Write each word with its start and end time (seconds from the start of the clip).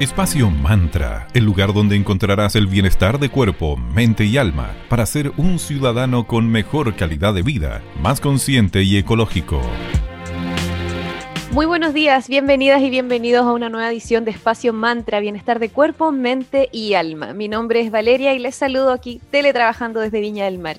Espacio 0.00 0.48
Mantra, 0.48 1.28
el 1.34 1.44
lugar 1.44 1.74
donde 1.74 1.94
encontrarás 1.94 2.56
el 2.56 2.66
bienestar 2.66 3.18
de 3.18 3.28
cuerpo, 3.28 3.76
mente 3.76 4.24
y 4.24 4.38
alma 4.38 4.74
para 4.88 5.04
ser 5.04 5.30
un 5.36 5.58
ciudadano 5.58 6.26
con 6.26 6.50
mejor 6.50 6.96
calidad 6.96 7.34
de 7.34 7.42
vida, 7.42 7.82
más 8.00 8.18
consciente 8.18 8.82
y 8.82 8.96
ecológico. 8.96 9.60
Muy 11.52 11.66
buenos 11.66 11.92
días, 11.92 12.28
bienvenidas 12.28 12.80
y 12.80 12.88
bienvenidos 12.88 13.44
a 13.44 13.52
una 13.52 13.68
nueva 13.68 13.90
edición 13.90 14.24
de 14.24 14.30
Espacio 14.30 14.72
Mantra, 14.72 15.20
bienestar 15.20 15.58
de 15.58 15.68
cuerpo, 15.68 16.12
mente 16.12 16.70
y 16.72 16.94
alma. 16.94 17.34
Mi 17.34 17.48
nombre 17.48 17.82
es 17.82 17.90
Valeria 17.90 18.32
y 18.32 18.38
les 18.38 18.54
saludo 18.54 18.92
aquí 18.92 19.20
teletrabajando 19.30 20.00
desde 20.00 20.20
Viña 20.20 20.46
del 20.46 20.58
Mar. 20.58 20.78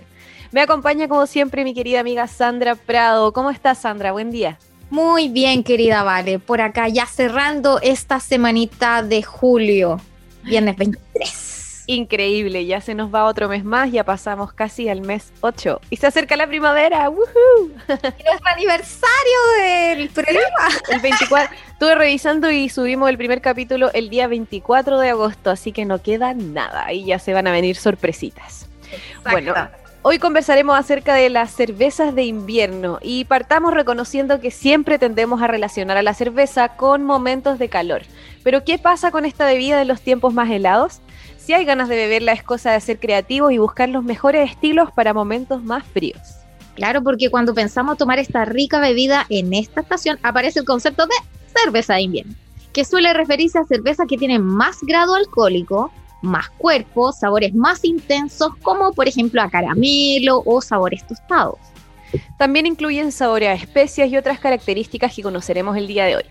Me 0.51 0.61
acompaña 0.61 1.07
como 1.07 1.27
siempre 1.27 1.63
mi 1.63 1.75
querida 1.75 1.99
amiga 1.99 2.25
Sandra 2.25 2.73
Prado. 2.73 3.33
¿Cómo 3.33 3.51
estás 3.51 3.77
Sandra? 3.77 4.13
Buen 4.13 4.31
día. 4.31 4.57
Muy 4.91 5.29
bien, 5.29 5.63
querida 5.63 6.03
Vale, 6.03 6.37
por 6.37 6.59
acá 6.59 6.89
ya 6.89 7.05
cerrando 7.05 7.79
esta 7.81 8.19
semanita 8.19 9.01
de 9.01 9.23
julio, 9.23 10.01
viernes 10.43 10.75
23. 10.75 11.83
Increíble, 11.87 12.65
ya 12.65 12.81
se 12.81 12.93
nos 12.93 13.13
va 13.13 13.23
otro 13.23 13.47
mes 13.47 13.63
más, 13.63 13.89
ya 13.89 14.03
pasamos 14.03 14.51
casi 14.51 14.89
al 14.89 14.99
mes 14.99 15.31
8 15.39 15.79
y 15.89 15.95
se 15.95 16.07
acerca 16.07 16.35
la 16.35 16.45
primavera. 16.45 17.09
¡Woohoo! 17.09 17.69
Nuestro 17.87 18.49
aniversario 18.53 19.39
del 19.61 20.09
programa. 20.09 20.67
El 20.89 20.99
24. 20.99 21.55
Estuve 21.71 21.95
revisando 21.95 22.51
y 22.51 22.67
subimos 22.67 23.09
el 23.09 23.17
primer 23.17 23.39
capítulo 23.39 23.91
el 23.93 24.09
día 24.09 24.27
24 24.27 24.99
de 24.99 25.09
agosto, 25.09 25.51
así 25.51 25.71
que 25.71 25.85
no 25.85 26.01
queda 26.01 26.33
nada 26.33 26.91
y 26.91 27.05
ya 27.05 27.17
se 27.17 27.33
van 27.33 27.47
a 27.47 27.53
venir 27.53 27.77
sorpresitas. 27.77 28.67
Bueno, 29.23 29.53
Hoy 30.03 30.17
conversaremos 30.17 30.75
acerca 30.79 31.13
de 31.13 31.29
las 31.29 31.51
cervezas 31.51 32.15
de 32.15 32.23
invierno 32.23 32.97
y 33.03 33.25
partamos 33.25 33.71
reconociendo 33.71 34.39
que 34.39 34.49
siempre 34.49 34.97
tendemos 34.97 35.43
a 35.43 35.47
relacionar 35.47 35.95
a 35.95 36.01
la 36.01 36.15
cerveza 36.15 36.69
con 36.69 37.03
momentos 37.03 37.59
de 37.59 37.69
calor. 37.69 38.01
Pero 38.41 38.63
¿qué 38.63 38.79
pasa 38.79 39.11
con 39.11 39.25
esta 39.25 39.45
bebida 39.45 39.79
en 39.79 39.87
los 39.87 40.01
tiempos 40.01 40.33
más 40.33 40.49
helados? 40.49 41.01
Si 41.37 41.53
hay 41.53 41.65
ganas 41.65 41.87
de 41.87 41.97
beberla 41.97 42.31
es 42.31 42.41
cosa 42.41 42.71
de 42.71 42.79
ser 42.79 42.99
creativos 42.99 43.51
y 43.51 43.59
buscar 43.59 43.89
los 43.89 44.03
mejores 44.03 44.49
estilos 44.49 44.91
para 44.91 45.13
momentos 45.13 45.61
más 45.61 45.85
fríos. 45.85 46.19
Claro, 46.73 47.03
porque 47.03 47.29
cuando 47.29 47.53
pensamos 47.53 47.99
tomar 47.99 48.17
esta 48.17 48.43
rica 48.43 48.79
bebida 48.79 49.27
en 49.29 49.53
esta 49.53 49.81
estación 49.81 50.17
aparece 50.23 50.61
el 50.61 50.65
concepto 50.65 51.05
de 51.05 51.13
cerveza 51.55 51.93
de 51.93 52.01
invierno, 52.01 52.33
que 52.73 52.85
suele 52.85 53.13
referirse 53.13 53.59
a 53.59 53.65
cerveza 53.65 54.07
que 54.07 54.17
tiene 54.17 54.39
más 54.39 54.79
grado 54.81 55.13
alcohólico, 55.13 55.91
más 56.21 56.49
cuerpo, 56.51 57.11
sabores 57.11 57.53
más 57.53 57.83
intensos, 57.83 58.55
como 58.61 58.93
por 58.93 59.07
ejemplo 59.07 59.41
a 59.41 59.49
caramelo 59.49 60.43
o 60.45 60.61
sabores 60.61 61.05
tostados. 61.05 61.59
También 62.37 62.65
incluyen 62.65 63.11
sabores 63.11 63.49
a 63.49 63.53
especias 63.53 64.09
y 64.09 64.17
otras 64.17 64.39
características 64.39 65.15
que 65.15 65.23
conoceremos 65.23 65.77
el 65.77 65.87
día 65.87 66.05
de 66.05 66.17
hoy. 66.17 66.25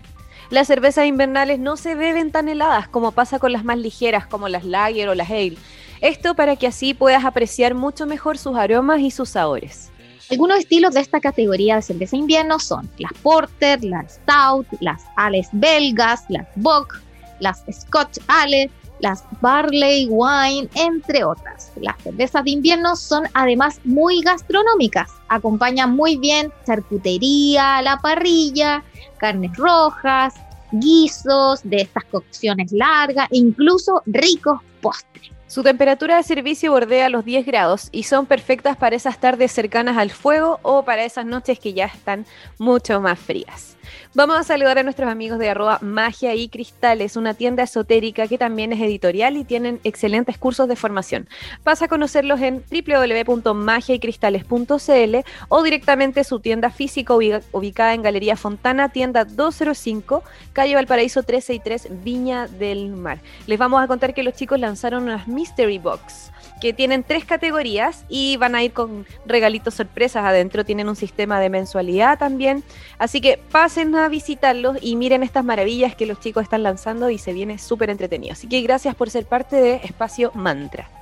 Las 0.49 0.67
cervezas 0.67 1.05
invernales 1.05 1.59
no 1.59 1.77
se 1.77 1.95
beben 1.95 2.31
tan 2.31 2.49
heladas 2.49 2.87
como 2.89 3.13
pasa 3.13 3.39
con 3.39 3.53
las 3.53 3.63
más 3.63 3.77
ligeras 3.77 4.27
como 4.27 4.49
las 4.49 4.65
lager 4.65 5.07
o 5.07 5.15
las 5.15 5.29
ale. 5.29 5.57
Esto 6.01 6.35
para 6.35 6.55
que 6.55 6.67
así 6.67 6.93
puedas 6.93 7.23
apreciar 7.23 7.73
mucho 7.73 8.05
mejor 8.05 8.37
sus 8.37 8.57
aromas 8.57 8.99
y 8.99 9.11
sus 9.11 9.29
sabores. 9.29 9.91
Algunos 10.29 10.59
estilos 10.59 10.93
de 10.93 11.01
esta 11.01 11.19
categoría 11.19 11.75
de 11.75 11.81
cerveza 11.81 12.15
invierno 12.15 12.59
son 12.59 12.89
las 12.97 13.13
porter, 13.21 13.83
las 13.83 14.13
stout, 14.13 14.67
las 14.79 15.03
ales 15.15 15.47
belgas, 15.51 16.23
las 16.29 16.47
bock, 16.55 17.01
las 17.39 17.63
scotch 17.71 18.17
ale, 18.27 18.69
las 19.01 19.23
barley 19.41 20.07
wine, 20.09 20.69
entre 20.75 21.23
otras. 21.23 21.71
Las 21.81 22.01
cervezas 22.01 22.43
de 22.43 22.51
invierno 22.51 22.95
son 22.95 23.23
además 23.33 23.79
muy 23.83 24.21
gastronómicas, 24.21 25.11
acompañan 25.27 25.95
muy 25.95 26.17
bien 26.17 26.51
charcutería, 26.65 27.81
la 27.81 27.97
parrilla, 27.97 28.83
carnes 29.17 29.55
rojas, 29.57 30.35
guisos 30.71 31.61
de 31.63 31.81
estas 31.81 32.05
cocciones 32.05 32.71
largas 32.71 33.27
e 33.31 33.37
incluso 33.37 34.01
ricos 34.05 34.59
postres. 34.81 35.31
Su 35.47 35.63
temperatura 35.63 36.15
de 36.15 36.23
servicio 36.23 36.71
bordea 36.71 37.09
los 37.09 37.25
10 37.25 37.45
grados 37.45 37.89
y 37.91 38.03
son 38.03 38.25
perfectas 38.25 38.77
para 38.77 38.95
esas 38.95 39.19
tardes 39.19 39.51
cercanas 39.51 39.97
al 39.97 40.09
fuego 40.09 40.61
o 40.61 40.85
para 40.85 41.03
esas 41.03 41.25
noches 41.25 41.59
que 41.59 41.73
ya 41.73 41.87
están 41.87 42.25
mucho 42.57 43.01
más 43.01 43.19
frías. 43.19 43.75
Vamos 44.13 44.37
a 44.37 44.43
saludar 44.43 44.77
a 44.77 44.83
nuestros 44.83 45.09
amigos 45.09 45.39
de 45.39 45.49
arroba 45.49 45.79
magia 45.81 46.35
y 46.35 46.49
cristales, 46.49 47.15
una 47.15 47.33
tienda 47.33 47.63
esotérica 47.63 48.27
que 48.27 48.37
también 48.37 48.73
es 48.73 48.81
editorial 48.81 49.37
y 49.37 49.43
tienen 49.43 49.79
excelentes 49.83 50.37
cursos 50.37 50.67
de 50.67 50.75
formación. 50.75 51.27
Pasa 51.63 51.85
a 51.85 51.87
conocerlos 51.87 52.41
en 52.41 52.63
www.magiaycristales.cl 52.69 55.15
o 55.49 55.63
directamente 55.63 56.23
su 56.23 56.39
tienda 56.39 56.71
física 56.71 57.13
ubicada 57.13 57.93
en 57.93 58.01
Galería 58.01 58.35
Fontana, 58.35 58.89
tienda 58.89 59.25
205, 59.25 60.23
calle 60.53 60.75
Valparaíso 60.75 61.23
363, 61.23 62.03
Viña 62.03 62.47
del 62.47 62.89
Mar. 62.89 63.19
Les 63.47 63.57
vamos 63.57 63.81
a 63.81 63.87
contar 63.87 64.13
que 64.13 64.23
los 64.23 64.33
chicos 64.33 64.59
lanzaron 64.59 65.03
unas 65.03 65.27
Mystery 65.27 65.77
Box 65.77 66.31
que 66.61 66.71
tienen 66.71 67.03
tres 67.03 67.25
categorías 67.25 68.05
y 68.07 68.37
van 68.37 68.55
a 68.55 68.63
ir 68.63 68.71
con 68.71 69.05
regalitos 69.25 69.73
sorpresas 69.73 70.23
adentro. 70.23 70.63
Tienen 70.63 70.87
un 70.87 70.95
sistema 70.95 71.39
de 71.39 71.49
mensualidad 71.49 72.17
también. 72.17 72.63
Así 72.99 73.19
que 73.19 73.37
pasen 73.51 73.93
a 73.95 74.07
visitarlos 74.07 74.77
y 74.81 74.95
miren 74.95 75.23
estas 75.23 75.43
maravillas 75.43 75.95
que 75.95 76.05
los 76.05 76.19
chicos 76.19 76.43
están 76.43 76.63
lanzando 76.63 77.09
y 77.09 77.17
se 77.17 77.33
viene 77.33 77.57
súper 77.57 77.89
entretenido. 77.89 78.33
Así 78.33 78.47
que 78.47 78.61
gracias 78.61 78.95
por 78.95 79.09
ser 79.09 79.25
parte 79.25 79.57
de 79.57 79.75
Espacio 79.83 80.31
Mantra. 80.35 81.00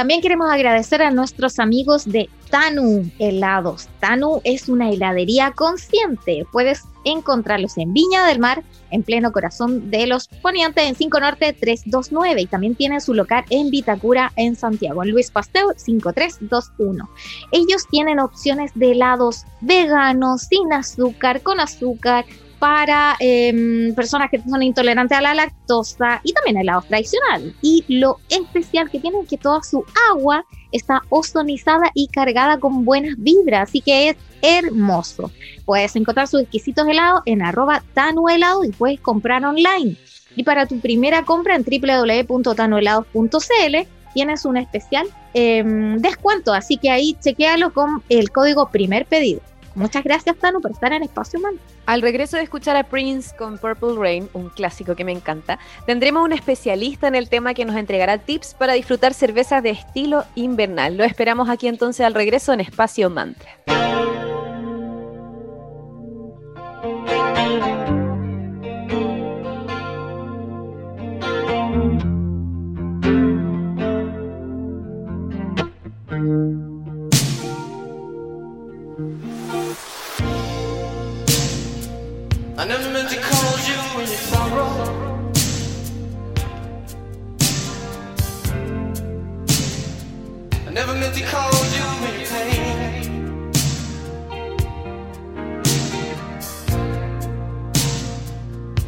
También 0.00 0.22
queremos 0.22 0.50
agradecer 0.50 1.02
a 1.02 1.10
nuestros 1.10 1.58
amigos 1.58 2.06
de 2.06 2.30
Tanu 2.48 3.10
Helados. 3.18 3.86
Tanu 4.00 4.40
es 4.44 4.70
una 4.70 4.88
heladería 4.88 5.52
consciente. 5.52 6.46
Puedes 6.50 6.84
encontrarlos 7.04 7.76
en 7.76 7.92
Viña 7.92 8.24
del 8.24 8.38
Mar, 8.38 8.64
en 8.90 9.02
pleno 9.02 9.30
corazón 9.30 9.90
de 9.90 10.06
los 10.06 10.28
ponientes, 10.40 10.88
en 10.88 10.94
5 10.94 11.20
Norte 11.20 11.52
329. 11.52 12.40
Y 12.40 12.46
también 12.46 12.76
tienen 12.76 13.02
su 13.02 13.12
local 13.12 13.44
en 13.50 13.68
Vitacura, 13.68 14.32
en 14.36 14.56
Santiago, 14.56 15.02
en 15.02 15.10
Luis 15.10 15.30
Pasteur 15.30 15.74
5321. 15.76 17.06
Ellos 17.52 17.86
tienen 17.90 18.20
opciones 18.20 18.70
de 18.74 18.92
helados 18.92 19.44
veganos, 19.60 20.44
sin 20.44 20.72
azúcar, 20.72 21.42
con 21.42 21.60
azúcar, 21.60 22.24
para 22.60 23.16
em, 23.18 23.92
personas 23.94 24.30
que 24.30 24.38
son 24.38 24.62
intolerantes 24.62 25.18
a 25.18 25.22
la 25.22 25.34
lactosa 25.34 26.20
y 26.22 26.32
también 26.32 26.58
helado 26.58 26.82
tradicional. 26.82 27.52
Y 27.62 27.84
lo 27.88 28.18
especial 28.28 28.88
que 28.90 29.00
tienen 29.00 29.22
es 29.22 29.28
que 29.28 29.38
toda 29.38 29.62
su 29.62 29.82
agua 30.10 30.44
está 30.70 31.00
ozonizada 31.08 31.90
y 31.94 32.08
cargada 32.08 32.60
con 32.60 32.84
buenas 32.84 33.14
vibras, 33.16 33.70
así 33.70 33.80
que 33.80 34.10
es 34.10 34.16
hermoso. 34.42 35.30
Puedes 35.64 35.96
encontrar 35.96 36.28
sus 36.28 36.42
exquisitos 36.42 36.86
helados 36.86 37.22
en 37.24 37.40
arroba 37.42 37.82
tanuhelado 37.94 38.62
y 38.64 38.70
puedes 38.70 39.00
comprar 39.00 39.42
online. 39.44 39.96
Y 40.36 40.44
para 40.44 40.66
tu 40.66 40.78
primera 40.80 41.24
compra 41.24 41.56
en 41.56 41.64
www.tanuhelados.cl 41.64 43.76
tienes 44.12 44.44
un 44.44 44.58
especial 44.58 45.06
em, 45.32 45.96
descuento, 45.98 46.52
así 46.52 46.76
que 46.76 46.90
ahí 46.90 47.16
chequealo 47.20 47.72
con 47.72 48.02
el 48.10 48.30
código 48.30 48.68
primer 48.70 49.06
pedido. 49.06 49.40
Muchas 49.74 50.02
gracias, 50.02 50.36
Tano, 50.36 50.60
por 50.60 50.72
estar 50.72 50.92
en 50.92 51.02
Espacio 51.02 51.40
Man. 51.40 51.54
Al 51.86 52.02
regreso 52.02 52.36
de 52.36 52.42
escuchar 52.42 52.76
a 52.76 52.84
Prince 52.84 53.34
con 53.36 53.58
Purple 53.58 53.94
Rain, 53.96 54.28
un 54.32 54.48
clásico 54.48 54.96
que 54.96 55.04
me 55.04 55.12
encanta, 55.12 55.58
tendremos 55.86 56.24
un 56.24 56.32
especialista 56.32 57.08
en 57.08 57.14
el 57.14 57.28
tema 57.28 57.54
que 57.54 57.64
nos 57.64 57.76
entregará 57.76 58.18
tips 58.18 58.54
para 58.54 58.74
disfrutar 58.74 59.14
cervezas 59.14 59.62
de 59.62 59.70
estilo 59.70 60.24
invernal. 60.34 60.96
Lo 60.96 61.04
esperamos 61.04 61.48
aquí 61.48 61.68
entonces 61.68 62.04
al 62.04 62.14
regreso 62.14 62.52
en 62.52 62.60
Espacio 62.60 63.10
Mantra. 63.10 63.50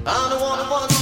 I 0.04 0.28
don't 0.30 0.40
wanna, 0.40 0.70
wanna 0.70 1.01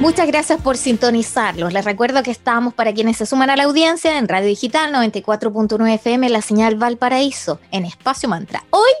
Muchas 0.00 0.28
gracias 0.28 0.60
por 0.60 0.76
sintonizarlos. 0.76 1.72
Les 1.72 1.84
recuerdo 1.84 2.22
que 2.22 2.30
estamos 2.30 2.72
para 2.72 2.94
quienes 2.94 3.16
se 3.16 3.26
suman 3.26 3.50
a 3.50 3.56
la 3.56 3.64
audiencia 3.64 4.16
en 4.16 4.28
Radio 4.28 4.46
Digital 4.46 4.92
94.9 4.94 5.94
FM, 5.94 6.28
la 6.28 6.40
señal 6.40 6.76
Valparaíso, 6.76 7.58
en 7.72 7.84
Espacio 7.84 8.28
Mantra. 8.28 8.62
Hoy, 8.70 8.92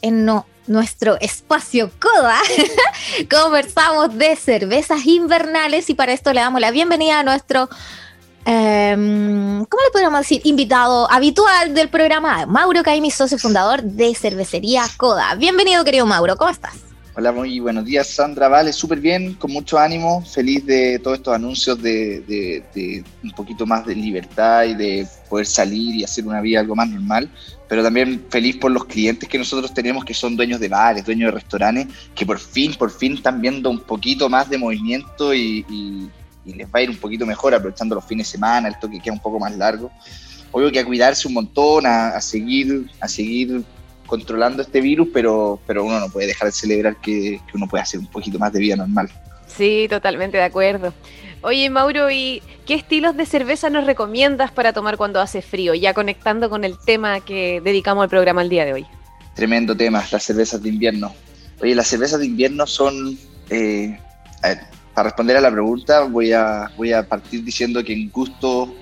en 0.00 0.26
nuestro 0.66 1.18
espacio 1.20 1.90
Coda, 2.00 2.38
conversamos 3.30 4.16
de 4.16 4.34
cervezas 4.34 5.04
invernales 5.04 5.90
y 5.90 5.94
para 5.94 6.14
esto 6.14 6.32
le 6.32 6.40
damos 6.40 6.62
la 6.62 6.70
bienvenida 6.70 7.20
a 7.20 7.22
nuestro 7.22 7.68
em, 8.46 9.62
¿cómo 9.66 9.82
le 9.84 9.90
podríamos 9.92 10.20
decir? 10.20 10.40
Invitado 10.44 11.06
habitual 11.12 11.74
del 11.74 11.90
programa, 11.90 12.46
Mauro 12.46 12.82
Caimi, 12.82 13.10
socio 13.10 13.36
fundador 13.36 13.82
de 13.82 14.14
Cervecería 14.14 14.84
Coda. 14.96 15.34
Bienvenido, 15.34 15.84
querido 15.84 16.06
Mauro, 16.06 16.36
¿cómo 16.36 16.50
estás? 16.50 16.85
Hola, 17.18 17.32
muy 17.32 17.60
buenos 17.60 17.86
días, 17.86 18.08
Sandra. 18.08 18.46
Vale, 18.46 18.74
súper 18.74 19.00
bien, 19.00 19.32
con 19.36 19.50
mucho 19.50 19.78
ánimo, 19.78 20.22
feliz 20.22 20.66
de 20.66 20.98
todos 20.98 21.16
estos 21.16 21.34
anuncios 21.34 21.80
de, 21.80 22.62
un 23.24 23.30
poquito 23.30 23.64
más 23.64 23.86
de 23.86 23.94
libertad 23.94 24.64
y 24.64 24.74
de 24.74 25.06
poder 25.30 25.46
salir 25.46 25.94
y 25.94 26.04
hacer 26.04 26.26
una 26.26 26.42
vida 26.42 26.60
algo 26.60 26.76
más 26.76 26.90
normal, 26.90 27.30
pero 27.70 27.82
también 27.82 28.22
feliz 28.28 28.58
por 28.58 28.70
los 28.70 28.84
clientes 28.84 29.26
que 29.30 29.38
nosotros 29.38 29.72
tenemos 29.72 30.04
que 30.04 30.12
son 30.12 30.36
dueños 30.36 30.60
de 30.60 30.68
bares, 30.68 31.06
dueños 31.06 31.32
de 31.32 31.40
restaurantes, 31.40 31.86
que 32.14 32.26
por 32.26 32.38
fin, 32.38 32.74
por 32.74 32.90
fin 32.90 33.14
están 33.14 33.40
viendo 33.40 33.70
un 33.70 33.80
poquito 33.80 34.28
más 34.28 34.50
de 34.50 34.58
movimiento 34.58 35.32
y, 35.32 35.64
les 36.44 36.66
va 36.66 36.80
a 36.80 36.82
ir 36.82 36.90
un 36.90 36.98
poquito 36.98 37.24
mejor 37.24 37.54
aprovechando 37.54 37.94
los 37.94 38.04
fines 38.04 38.26
de 38.26 38.32
semana, 38.32 38.68
el 38.68 38.78
toque 38.78 39.00
queda 39.00 39.14
un 39.14 39.20
poco 39.20 39.40
más 39.40 39.56
largo. 39.56 39.90
Obvio 40.52 40.70
que 40.70 40.80
a 40.80 40.84
cuidarse 40.84 41.26
un 41.26 41.34
montón, 41.34 41.86
a 41.86 42.20
seguir, 42.20 42.90
a 43.00 43.08
seguir 43.08 43.64
controlando 44.06 44.62
este 44.62 44.80
virus, 44.80 45.08
pero, 45.12 45.60
pero 45.66 45.84
uno 45.84 46.00
no 46.00 46.08
puede 46.08 46.28
dejar 46.28 46.46
de 46.48 46.52
celebrar 46.52 46.96
que, 46.96 47.40
uno 47.54 47.66
puede 47.66 47.82
hacer 47.82 48.00
un 48.00 48.06
poquito 48.06 48.38
más 48.38 48.52
de 48.52 48.60
vida 48.60 48.76
normal. 48.76 49.10
Sí, 49.46 49.86
totalmente 49.88 50.36
de 50.36 50.44
acuerdo. 50.44 50.92
Oye, 51.42 51.68
Mauro, 51.70 52.10
¿y 52.10 52.42
qué 52.66 52.74
estilos 52.74 53.16
de 53.16 53.26
cerveza 53.26 53.70
nos 53.70 53.86
recomiendas 53.86 54.50
para 54.50 54.72
tomar 54.72 54.96
cuando 54.96 55.20
hace 55.20 55.42
frío? 55.42 55.74
Ya 55.74 55.94
conectando 55.94 56.50
con 56.50 56.64
el 56.64 56.76
tema 56.78 57.20
que 57.20 57.60
dedicamos 57.62 58.02
al 58.02 58.08
programa 58.08 58.42
el 58.42 58.48
día 58.48 58.64
de 58.64 58.72
hoy. 58.72 58.86
Tremendo 59.34 59.76
tema, 59.76 60.04
las 60.10 60.22
cervezas 60.22 60.62
de 60.62 60.70
invierno. 60.70 61.14
Oye, 61.60 61.74
las 61.74 61.86
cervezas 61.86 62.20
de 62.20 62.26
invierno 62.26 62.66
son, 62.66 63.18
eh, 63.50 63.98
para 64.94 65.08
responder 65.08 65.36
a 65.36 65.40
la 65.40 65.50
pregunta, 65.50 66.04
voy 66.04 66.32
a, 66.32 66.70
voy 66.76 66.92
a 66.92 67.06
partir 67.06 67.44
diciendo 67.44 67.84
que 67.84 67.92
en 67.92 68.10
gusto 68.10 68.74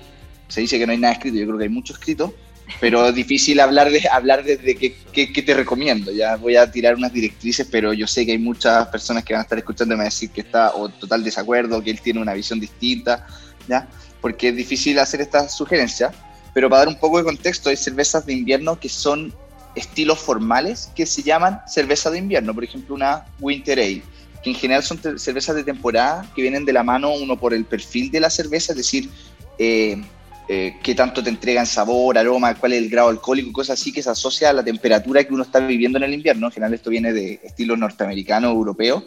se 0.47 0.61
dice 0.61 0.79
que 0.79 0.85
no 0.85 0.91
hay 0.91 0.97
nada 0.97 1.13
escrito, 1.13 1.37
yo 1.37 1.45
creo 1.45 1.57
que 1.57 1.63
hay 1.63 1.69
mucho 1.69 1.93
escrito, 1.93 2.33
pero 2.79 3.11
difícil 3.11 3.59
hablar 3.59 3.89
de 3.89 4.01
hablar 4.11 4.43
desde 4.43 4.75
qué, 4.75 5.41
te 5.41 5.53
recomiendo. 5.53 6.11
Ya 6.11 6.35
voy 6.35 6.55
a 6.55 6.69
tirar 6.69 6.95
unas 6.95 7.13
directrices, 7.13 7.67
pero 7.69 7.93
yo 7.93 8.07
sé 8.07 8.25
que 8.25 8.33
hay 8.33 8.37
muchas 8.37 8.87
personas 8.87 9.23
que 9.23 9.33
van 9.33 9.41
a 9.41 9.43
estar 9.43 9.57
escuchando 9.57 9.93
y 9.93 9.97
me 9.97 10.03
van 10.03 10.07
a 10.07 10.13
decir 10.13 10.29
que 10.29 10.41
está 10.41 10.73
o 10.75 10.89
total 10.89 11.23
desacuerdo, 11.23 11.81
que 11.81 11.91
él 11.91 12.01
tiene 12.01 12.21
una 12.21 12.33
visión 12.33 12.59
distinta, 12.59 13.25
¿ya? 13.67 13.87
Porque 14.21 14.49
es 14.49 14.55
difícil 14.55 14.99
hacer 14.99 15.21
estas 15.21 15.55
sugerencias. 15.55 16.13
Pero 16.53 16.69
para 16.69 16.79
dar 16.79 16.87
un 16.87 16.99
poco 16.99 17.17
de 17.17 17.23
contexto, 17.23 17.69
hay 17.69 17.77
cervezas 17.77 18.25
de 18.25 18.33
invierno 18.33 18.79
que 18.79 18.89
son 18.89 19.33
estilos 19.75 20.19
formales 20.19 20.89
que 20.95 21.05
se 21.05 21.21
llaman 21.21 21.61
cerveza 21.67 22.09
de 22.09 22.17
invierno. 22.17 22.53
Por 22.53 22.63
ejemplo, 22.63 22.95
una 22.95 23.25
Winter 23.39 23.77
Ale, 23.77 24.03
que 24.41 24.51
en 24.51 24.55
general 24.55 24.83
son 24.83 24.99
cervezas 25.19 25.55
de 25.55 25.63
temporada 25.63 26.25
que 26.33 26.41
vienen 26.41 26.65
de 26.65 26.73
la 26.73 26.83
mano 26.83 27.13
uno 27.13 27.37
por 27.37 27.53
el 27.53 27.65
perfil 27.65 28.09
de 28.09 28.21
la 28.21 28.29
cerveza, 28.29 28.71
es 28.71 28.77
decir, 28.77 29.09
eh, 29.59 30.01
eh, 30.47 30.77
qué 30.83 30.93
tanto 30.93 31.23
te 31.23 31.29
entregan 31.29 31.65
sabor, 31.65 32.17
aroma, 32.17 32.53
cuál 32.55 32.73
es 32.73 32.83
el 32.83 32.89
grado 32.89 33.09
alcohólico, 33.09 33.51
cosas 33.51 33.79
así 33.79 33.91
que 33.91 34.03
se 34.03 34.11
asocia 34.11 34.51
a 34.51 34.53
la 34.53 34.63
temperatura 34.63 35.23
que 35.23 35.33
uno 35.33 35.43
está 35.43 35.59
viviendo 35.59 35.97
en 35.97 36.03
el 36.03 36.13
invierno. 36.13 36.47
En 36.47 36.53
general 36.53 36.73
esto 36.73 36.91
viene 36.91 37.13
de 37.13 37.39
estilo 37.43 37.75
norteamericano, 37.75 38.49
europeo, 38.49 39.05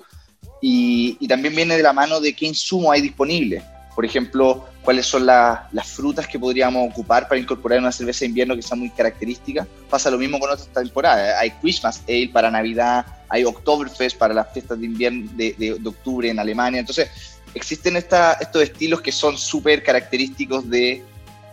y, 0.61 1.26
también 1.28 1.54
viene 1.54 1.76
de 1.76 1.83
la 1.83 1.92
mano 1.92 2.21
de 2.21 2.33
qué 2.33 2.47
insumo 2.47 2.90
hay 2.90 3.00
disponible. 3.00 3.62
Por 3.95 4.04
ejemplo, 4.04 4.66
cuáles 4.83 5.07
son 5.07 5.26
las 5.26 5.87
frutas 5.87 6.26
que 6.26 6.38
podríamos 6.38 6.90
ocupar 6.90 7.28
para 7.28 7.40
incorporar 7.40 7.78
una 7.78 7.92
cerveza 7.92 8.21
de 8.21 8.26
invierno 8.26 8.57
que 8.57 8.62
sea 8.62 8.76
muy 8.76 8.90
característica. 8.90 9.66
Pasa 9.90 10.11
lo 10.11 10.18
mismo 10.18 10.38
con 10.38 10.50
otras 10.50 10.68
temporadas. 10.68 11.37
Hay 11.40 11.50
Christmas 11.50 12.02
Ale 12.09 12.30
para 12.33 12.50
Navidad, 12.50 13.07
hay 13.28 13.45
Oktoberfest 13.45 14.16
para 14.16 14.35
las 14.35 14.52
fiestas 14.52 14.80
de 14.80 14.87
invierno 14.87 15.30
de, 15.37 15.80
octubre 15.85 16.30
en 16.30 16.38
Alemania. 16.38 16.80
Entonces, 16.80 17.09
existen 17.54 17.97
estos 17.97 18.62
estilos 18.62 19.00
que 19.00 19.12
son 19.12 19.37
súper 19.37 19.83
característicos 19.83 20.68
de 20.68 21.04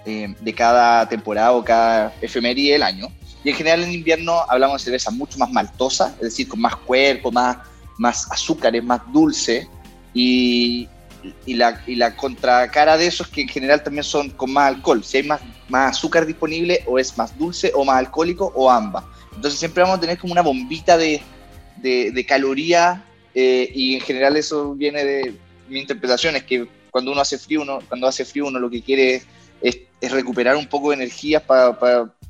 eh, 0.06 0.34
de 0.40 0.54
cada 0.54 1.08
temporada 1.10 1.52
o 1.54 1.64
cada 1.64 2.14
efeméride 2.22 2.74
del 2.74 2.84
año. 2.84 3.08
Y 3.44 3.50
en 3.50 3.56
general 3.56 3.84
en 3.84 3.92
invierno 3.92 4.42
hablamos 4.50 4.82
de 4.82 4.86
cerveza 4.86 5.12
mucho 5.12 5.38
más 5.38 5.52
maltosa, 5.52 6.14
es 6.16 6.22
decir, 6.22 6.48
con 6.48 6.60
más 6.60 6.76
cuerpo, 6.78 7.32
más, 7.32 7.58
más 7.98 8.32
azúcares, 8.32 8.84
más 8.84 9.02
dulce, 9.14 9.68
y, 10.14 10.88
y, 11.46 11.54
la, 11.54 11.82
y 11.86 11.96
la 11.96 12.16
contracara 12.16 12.98
de 12.98 13.08
eso 13.08 13.24
es 13.24 13.30
que 13.30 13.42
en 13.42 13.48
general 13.48 13.84
también 13.84 14.04
son 14.04 14.30
con 14.32 14.52
más 14.52 14.68
alcohol. 14.68 15.04
Si 15.04 15.18
hay 15.18 15.24
más, 15.24 15.42
más 15.70 15.92
azúcar 15.92 16.26
disponible, 16.26 16.84
o 16.88 16.98
es 16.98 17.18
más 17.18 17.38
dulce 17.38 17.72
o 17.76 17.84
más 17.86 17.98
alcohólico, 17.98 18.52
o 18.56 18.72
ambas. 18.72 19.04
Entonces 19.36 19.60
siempre 19.60 19.84
vamos 19.84 19.98
a 19.98 20.02
tener 20.02 20.18
como 20.18 20.32
una 20.32 20.42
bombita 20.42 20.98
de, 20.98 21.22
de, 21.78 22.12
de 22.12 22.26
caloría, 22.26 23.04
eh, 23.34 23.70
y 23.76 23.96
en 23.96 24.02
general 24.02 24.38
eso 24.38 24.74
viene 24.74 25.04
de 25.04 25.36
mi 25.68 25.80
interpretación, 25.80 26.36
es 26.36 26.44
que 26.44 26.68
cuando 26.90 27.12
uno 27.12 27.22
hace 27.22 27.38
frío, 27.38 27.62
uno, 27.62 27.80
cuando 27.90 28.08
hace 28.08 28.24
frío 28.24 28.48
uno 28.48 28.58
lo 28.58 28.70
que 28.70 28.82
quiere 28.82 29.16
es, 29.16 29.28
es 30.02 30.12
recuperar 30.12 30.56
un 30.56 30.68
poco 30.68 30.90
de 30.90 30.96
energías 30.96 31.42
para, 31.44 31.78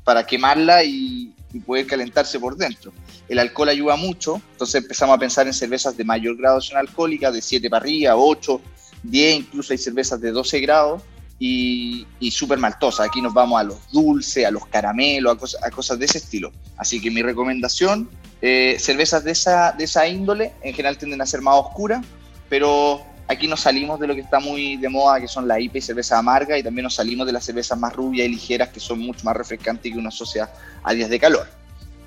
para, 0.04 0.26
quemarla 0.26 0.84
y, 0.84 1.34
y 1.52 1.60
poder 1.60 1.86
calentarse 1.86 2.38
por 2.38 2.56
dentro. 2.56 2.92
El 3.28 3.38
alcohol 3.38 3.68
ayuda 3.68 3.96
mucho, 3.96 4.40
entonces 4.52 4.82
empezamos 4.82 5.16
a 5.16 5.18
pensar 5.18 5.46
en 5.46 5.54
cervezas 5.54 5.96
de 5.96 6.04
mayor 6.04 6.36
graduación 6.36 6.78
alcohólica, 6.78 7.30
de 7.30 7.42
7 7.42 7.68
para 7.68 7.82
arriba, 7.82 8.16
8, 8.16 8.60
10, 9.02 9.36
incluso 9.36 9.72
hay 9.72 9.78
cervezas 9.78 10.20
de 10.20 10.30
12 10.30 10.60
grados 10.60 11.02
y, 11.38 12.06
y 12.20 12.30
súper 12.30 12.58
maltosas. 12.58 13.06
Aquí 13.06 13.20
nos 13.20 13.34
vamos 13.34 13.60
a 13.60 13.64
los 13.64 13.90
dulces, 13.90 14.46
a 14.46 14.50
los 14.50 14.66
caramelos, 14.66 15.34
a, 15.34 15.38
cosas, 15.38 15.62
a 15.64 15.70
cosas 15.70 15.98
de 15.98 16.06
ese 16.06 16.18
estilo. 16.18 16.52
Así 16.76 17.00
que 17.00 17.10
mi 17.10 17.22
recomendación, 17.22 18.08
eh, 18.40 18.76
cervezas 18.78 19.24
de 19.24 19.32
esa, 19.32 19.72
de 19.72 19.84
esa 19.84 20.06
índole, 20.06 20.52
en 20.62 20.74
general 20.74 20.98
tienden 20.98 21.20
a 21.20 21.26
ser 21.26 21.42
más 21.42 21.56
oscuras, 21.56 22.04
pero 22.48 23.04
aquí 23.28 23.48
nos 23.48 23.60
salimos 23.60 23.98
de 23.98 24.06
lo 24.06 24.14
que 24.14 24.20
está 24.20 24.40
muy 24.40 24.76
de 24.76 24.88
moda, 24.88 25.20
que 25.20 25.28
son 25.28 25.48
la 25.48 25.58
IPA 25.58 25.78
y 25.78 25.80
cerveza 25.80 26.18
amarga, 26.18 26.58
y 26.58 26.62
también 26.62 26.84
nos 26.84 26.94
salimos 26.94 27.26
de 27.26 27.32
las 27.32 27.44
cervezas 27.44 27.78
más 27.78 27.92
rubias 27.92 28.26
y 28.26 28.30
ligeras, 28.30 28.68
que 28.68 28.80
son 28.80 28.98
mucho 28.98 29.24
más 29.24 29.36
refrescantes 29.36 29.86
y 29.86 29.92
que 29.92 29.98
uno 29.98 30.08
asocia 30.08 30.50
a 30.82 30.92
días 30.92 31.10
de 31.10 31.18
calor, 31.18 31.48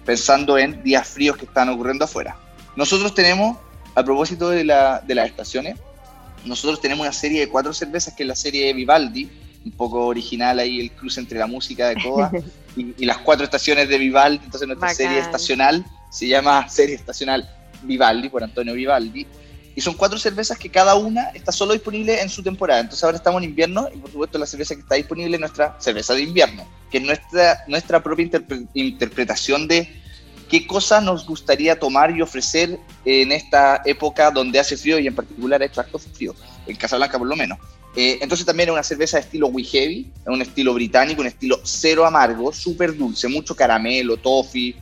pensando 0.06 0.58
en 0.58 0.82
días 0.84 1.08
fríos 1.08 1.38
que 1.38 1.46
están 1.46 1.70
ocurriendo 1.70 2.06
afuera. 2.06 2.38
Nosotros 2.76 3.14
tenemos, 3.14 3.58
a 3.96 4.04
propósito 4.04 4.50
de, 4.50 4.64
la, 4.64 5.02
de 5.06 5.16
las 5.16 5.28
estaciones, 5.28 5.78
nosotros 6.46 6.80
tenemos 6.80 7.06
una 7.06 7.14
serie 7.14 7.42
de 7.42 7.50
cuatro 7.50 7.74
cervezas, 7.74 8.14
que 8.14 8.24
es 8.24 8.28
la 8.28 8.36
serie 8.36 8.74
Vivaldi, 8.74 9.30
un 9.66 9.72
poco 9.72 10.06
original 10.08 10.58
ahí 10.60 10.80
el 10.80 10.92
cruce 10.92 11.20
entre 11.20 11.38
la 11.38 11.48
música 11.48 11.90
de 11.90 12.02
Coda 12.02 12.32
y, 12.78 12.96
y, 12.98 13.06
las 13.06 13.18
cuatro 13.18 13.44
estaciones 13.44 13.90
de 13.90 13.98
Vivaldi, 13.98 14.46
entonces 14.46 14.66
nuestra 14.68 14.88
Bacán. 14.88 14.96
serie 14.96 15.20
estacional 15.20 15.86
se 16.10 16.28
llama 16.28 16.68
serie 16.70 16.96
estacional 16.96 17.50
Vivaldi, 17.84 18.30
por 18.30 18.42
Antonio 18.42 18.74
Vivaldi, 18.74 19.28
y 19.80 19.82
son 19.82 19.94
cuatro 19.94 20.20
cervezas 20.20 20.58
que 20.58 20.70
cada 20.70 20.96
una 20.96 21.30
está 21.30 21.54
solo 21.54 21.72
disponible 21.72 22.22
en 22.22 22.28
su 22.28 22.44
temporada. 22.44 22.82
Entonces 22.82 23.02
ahora 23.02 23.16
estamos 23.16 23.42
en 23.42 23.48
invierno 23.52 23.88
y 23.96 23.98
por 23.98 24.12
supuesto 24.12 24.38
la 24.38 24.46
cerveza 24.46 24.76
que 24.76 24.82
está 24.82 24.96
disponible 24.96 25.36
es 25.36 25.40
nuestra 25.40 25.78
cerveza 25.80 26.14
de 26.16 26.24
invierno, 26.24 26.68
que 26.92 26.98
es 26.98 27.04
nuestra, 27.06 27.64
nuestra 27.66 28.04
propia 28.04 28.24
interpre 28.24 28.66
interpretación 28.74 29.70
de 29.70 29.90
qué 30.50 30.68
cosas 30.68 31.02
nos 31.02 31.26
gustaría 31.26 31.80
tomar 31.80 32.12
y 32.12 32.22
ofrecer 32.22 32.78
en 33.06 33.32
esta 33.32 33.82
época 33.86 34.32
donde 34.32 34.60
hace 34.60 34.76
frío 34.76 35.00
y 35.00 35.08
en 35.08 35.16
particular 35.16 35.62
ha 35.62 35.66
hecho 35.66 35.80
harto 35.80 35.98
frío, 35.98 36.36
en 36.68 36.76
Casablanca 36.76 37.18
por 37.18 37.30
lo 37.30 37.38
menos. 37.38 37.58
Eh, 37.96 38.20
entonces 38.22 38.46
también 38.46 38.68
es 38.68 38.74
una 38.74 38.84
cerveza 38.84 39.16
de 39.16 39.22
estilo 39.22 39.48
We 39.48 39.64
Heavy, 39.64 40.12
es 40.14 40.28
un 40.28 40.42
estilo 40.42 40.74
británico, 40.74 41.22
un 41.22 41.28
estilo 41.28 41.58
cero 41.64 42.06
amargo, 42.06 42.52
súper 42.52 42.98
dulce, 42.98 43.30
mucho 43.30 43.56
caramelo, 43.56 44.18
toffee, 44.18 44.76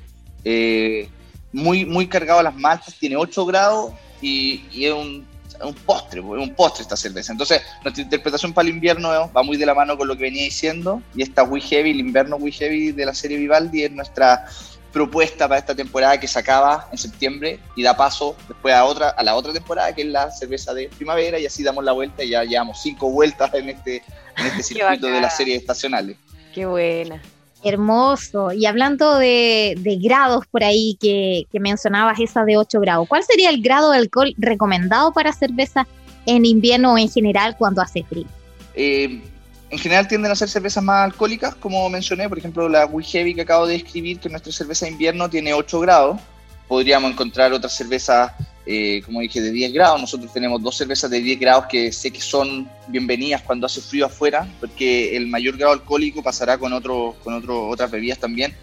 eh, 0.44 1.08
muy, 1.54 1.86
muy 1.86 2.08
cargado 2.08 2.39
a 2.39 2.44
las 2.44 2.56
maltas, 2.56 2.96
tiene 2.96 3.16
8 3.16 3.46
grados 3.46 3.94
y, 4.21 4.65
y 4.71 4.86
es 4.86 4.93
un, 4.93 5.25
un, 5.63 5.74
postre, 5.74 6.19
es 6.19 6.25
un 6.25 6.53
postre 6.55 6.83
esta 6.83 6.97
cerveza. 6.97 7.31
Entonces, 7.31 7.62
nuestra 7.83 8.03
interpretación 8.03 8.53
para 8.53 8.67
el 8.67 8.75
invierno 8.75 9.09
va 9.36 9.43
muy 9.43 9.57
de 9.57 9.65
la 9.65 9.74
mano 9.74 9.97
con 9.97 10.07
lo 10.07 10.15
que 10.15 10.24
venía 10.24 10.43
diciendo, 10.43 11.01
y 11.15 11.21
esta 11.21 11.43
We 11.43 11.62
Heavy, 11.62 11.91
el 11.91 12.00
invierno 12.00 12.38
We 12.38 12.51
Heavy 12.51 12.91
de 12.91 13.05
la 13.05 13.13
serie 13.13 13.38
Vivaldi, 13.38 13.83
es 13.83 13.91
nuestra 13.91 14.45
propuesta 14.91 15.47
para 15.47 15.59
esta 15.59 15.75
temporada 15.75 16.19
que 16.19 16.27
se 16.27 16.39
acaba 16.39 16.88
en 16.91 16.97
septiembre 16.97 17.59
y 17.75 17.83
da 17.83 17.95
paso 17.95 18.36
después 18.47 18.74
a 18.74 18.86
otra 18.86 19.09
a 19.09 19.24
la 19.24 19.36
otra 19.36 19.53
temporada 19.53 19.93
que 19.93 20.01
es 20.01 20.07
la 20.07 20.31
cerveza 20.31 20.74
de 20.74 20.89
primavera 20.89 21.38
y 21.38 21.45
así 21.45 21.62
damos 21.62 21.83
la 21.83 21.91
vuelta 21.91 22.24
y 22.24 22.29
ya 22.29 22.43
llevamos 22.43 22.81
cinco 22.81 23.12
vueltas 23.12 23.53
en 23.53 23.69
este, 23.69 24.01
en 24.38 24.45
este 24.47 24.63
circuito 24.74 25.07
de 25.07 25.21
las 25.21 25.38
series 25.38 25.59
estacionales. 25.59 26.17
Qué 26.53 26.65
buena. 26.65 27.21
Hermoso. 27.67 28.51
Y 28.51 28.65
hablando 28.65 29.17
de, 29.17 29.75
de 29.79 29.97
grados 29.97 30.45
por 30.47 30.63
ahí 30.63 30.97
que, 31.00 31.45
mencionabas, 31.59 32.19
esa 32.19 32.43
de 32.45 32.57
8 32.57 32.79
grados, 32.79 33.07
¿cuál 33.07 33.24
sería 33.24 33.50
el 33.50 33.62
grado 33.62 33.91
de 33.91 34.00
alcohol 34.00 34.33
recomendado 34.38 35.12
para 35.12 35.33
cerveza 35.33 35.88
en 36.25 36.45
invierno 36.45 36.93
o 36.93 36.97
en 36.97 37.09
general 37.09 37.55
cuando 37.57 37.81
hace 37.81 38.03
frío? 38.03 38.27
Eh, 38.74 39.21
en 39.69 39.79
general 39.79 40.07
tienden 40.07 40.31
a 40.31 40.36
ser 40.36 40.50
cervezas 40.50 40.83
más 40.83 41.05
alcohólicas, 41.05 41.55
como 41.55 41.89
mencioné, 41.89 42.29
por 42.29 42.38
ejemplo 42.38 42.69
la 42.69 42.86
We 42.86 43.03
Heavy 43.03 43.36
que 43.36 43.41
acabo 43.41 43.67
de 43.67 43.74
describir, 43.74 44.19
que 44.19 44.29
nuestra 44.29 44.51
cerveza 44.51 44.86
de 44.86 44.93
invierno 44.93 45.29
tiene 45.29 45.53
8 45.53 45.79
grados. 45.81 46.21
Podríamos 46.67 47.12
encontrar 47.12 47.53
otras 47.53 47.74
cervezas, 47.75 48.31
eh, 48.67 49.01
como 49.05 49.21
dije, 49.21 49.41
de 49.41 49.51
10 49.51 49.74
grados. 49.74 50.01
Nosotros 50.01 50.31
tenemos 50.33 50.62
dos 50.62 50.75
cervezas 50.75 51.09
de 51.09 51.21
10 51.21 51.39
grados 51.39 51.65
que 51.67 51.91
sé 51.91 52.12
que 52.12 52.21
son 52.21 52.69
bienvenidas 52.88 53.41
cuando 53.41 53.65
hace 53.65 53.81
frío 53.81 54.05
afuera, 54.05 54.47
porque 54.59 55.15
el 55.15 55.27
mayor 55.27 55.57
grado 55.57 55.74
alcohólico 55.74 56.21
pasará 56.21 56.57
con, 56.57 56.74
otro, 56.74 57.15
con 57.24 57.33
otro, 57.33 57.67
otras 57.67 57.89
bebidas 57.89 58.19
también. 58.19 58.53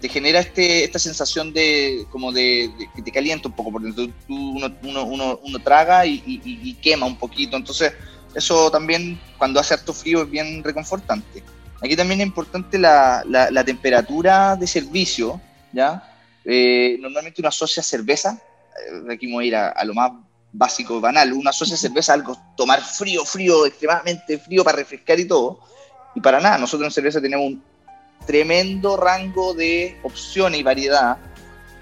Te 0.00 0.08
genera 0.08 0.40
este, 0.40 0.84
esta 0.84 0.98
sensación 0.98 1.52
de 1.54 2.04
como 2.10 2.30
de, 2.30 2.70
de 2.78 2.90
que 2.94 3.00
te 3.00 3.10
calienta 3.10 3.48
un 3.48 3.54
poco, 3.54 3.72
porque 3.72 3.92
tú, 3.92 4.12
uno, 4.28 4.74
uno, 4.82 5.04
uno, 5.04 5.40
uno 5.42 5.58
traga 5.60 6.04
y, 6.04 6.22
y, 6.26 6.40
y 6.44 6.74
quema 6.74 7.06
un 7.06 7.16
poquito. 7.16 7.56
Entonces, 7.56 7.92
eso 8.34 8.70
también 8.70 9.18
cuando 9.38 9.60
hace 9.60 9.74
harto 9.74 9.94
frío 9.94 10.22
es 10.22 10.30
bien 10.30 10.62
reconfortante. 10.62 11.42
Aquí 11.80 11.96
también 11.96 12.20
es 12.20 12.26
importante 12.26 12.78
la, 12.78 13.22
la, 13.26 13.50
la 13.50 13.64
temperatura 13.64 14.56
de 14.56 14.66
servicio, 14.66 15.40
¿ya? 15.72 16.10
Eh, 16.44 16.96
normalmente 17.00 17.40
uno 17.40 17.48
asocia 17.48 17.82
cerveza, 17.82 18.38
aquí 19.10 19.30
voy 19.30 19.44
a 19.44 19.48
ir 19.48 19.56
a, 19.56 19.68
a, 19.68 19.84
lo 19.84 19.94
más 19.94 20.12
básico, 20.52 21.00
banal, 21.00 21.32
uno 21.32 21.50
asocia 21.50 21.76
cerveza 21.76 22.12
a 22.12 22.14
algo, 22.16 22.36
tomar 22.56 22.80
frío, 22.80 23.24
frío, 23.24 23.66
extremadamente 23.66 24.38
frío 24.38 24.62
para 24.64 24.78
refrescar 24.78 25.18
y 25.18 25.26
todo, 25.26 25.60
y 26.14 26.20
para 26.20 26.40
nada, 26.40 26.58
nosotros 26.58 26.86
en 26.86 26.92
cerveza 26.92 27.20
tenemos 27.20 27.46
un 27.46 27.62
tremendo 28.26 28.96
rango 28.96 29.54
de 29.54 29.98
opciones 30.02 30.60
y 30.60 30.62
variedad, 30.62 31.18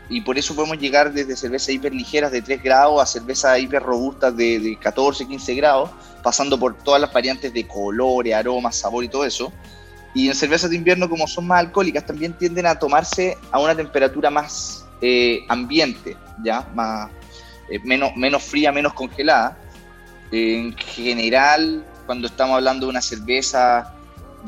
y 0.08 0.20
por 0.20 0.36
eso 0.36 0.54
podemos 0.54 0.78
llegar 0.78 1.12
desde 1.12 1.36
cervezas 1.36 1.70
hiper 1.70 1.94
ligeras 1.94 2.32
de 2.32 2.42
3 2.42 2.62
grados 2.62 3.00
a 3.00 3.06
cervezas 3.06 3.58
hiper 3.58 3.82
robustas 3.82 4.36
de, 4.36 4.58
de 4.58 4.78
14, 4.78 5.26
15 5.26 5.54
grados, 5.54 5.90
pasando 6.22 6.58
por 6.58 6.76
todas 6.78 7.00
las 7.00 7.12
variantes 7.12 7.52
de 7.52 7.66
colores, 7.66 8.34
aromas, 8.34 8.76
sabor 8.76 9.04
y 9.04 9.08
todo 9.08 9.24
eso. 9.24 9.52
Y 10.14 10.28
en 10.28 10.34
cervezas 10.34 10.70
de 10.70 10.76
invierno, 10.76 11.08
como 11.08 11.26
son 11.26 11.46
más 11.46 11.60
alcohólicas, 11.60 12.04
también 12.04 12.36
tienden 12.36 12.66
a 12.66 12.78
tomarse 12.78 13.38
a 13.50 13.58
una 13.58 13.74
temperatura 13.74 14.28
más 14.28 14.81
eh, 15.02 15.44
ambiente, 15.48 16.16
¿ya? 16.44 16.68
Más, 16.74 17.10
eh, 17.68 17.80
menos, 17.84 18.16
menos 18.16 18.42
fría, 18.42 18.70
menos 18.70 18.94
congelada. 18.94 19.58
En 20.30 20.76
general, 20.76 21.84
cuando 22.06 22.28
estamos 22.28 22.56
hablando 22.56 22.86
de 22.86 22.90
una 22.90 23.02
cerveza 23.02 23.92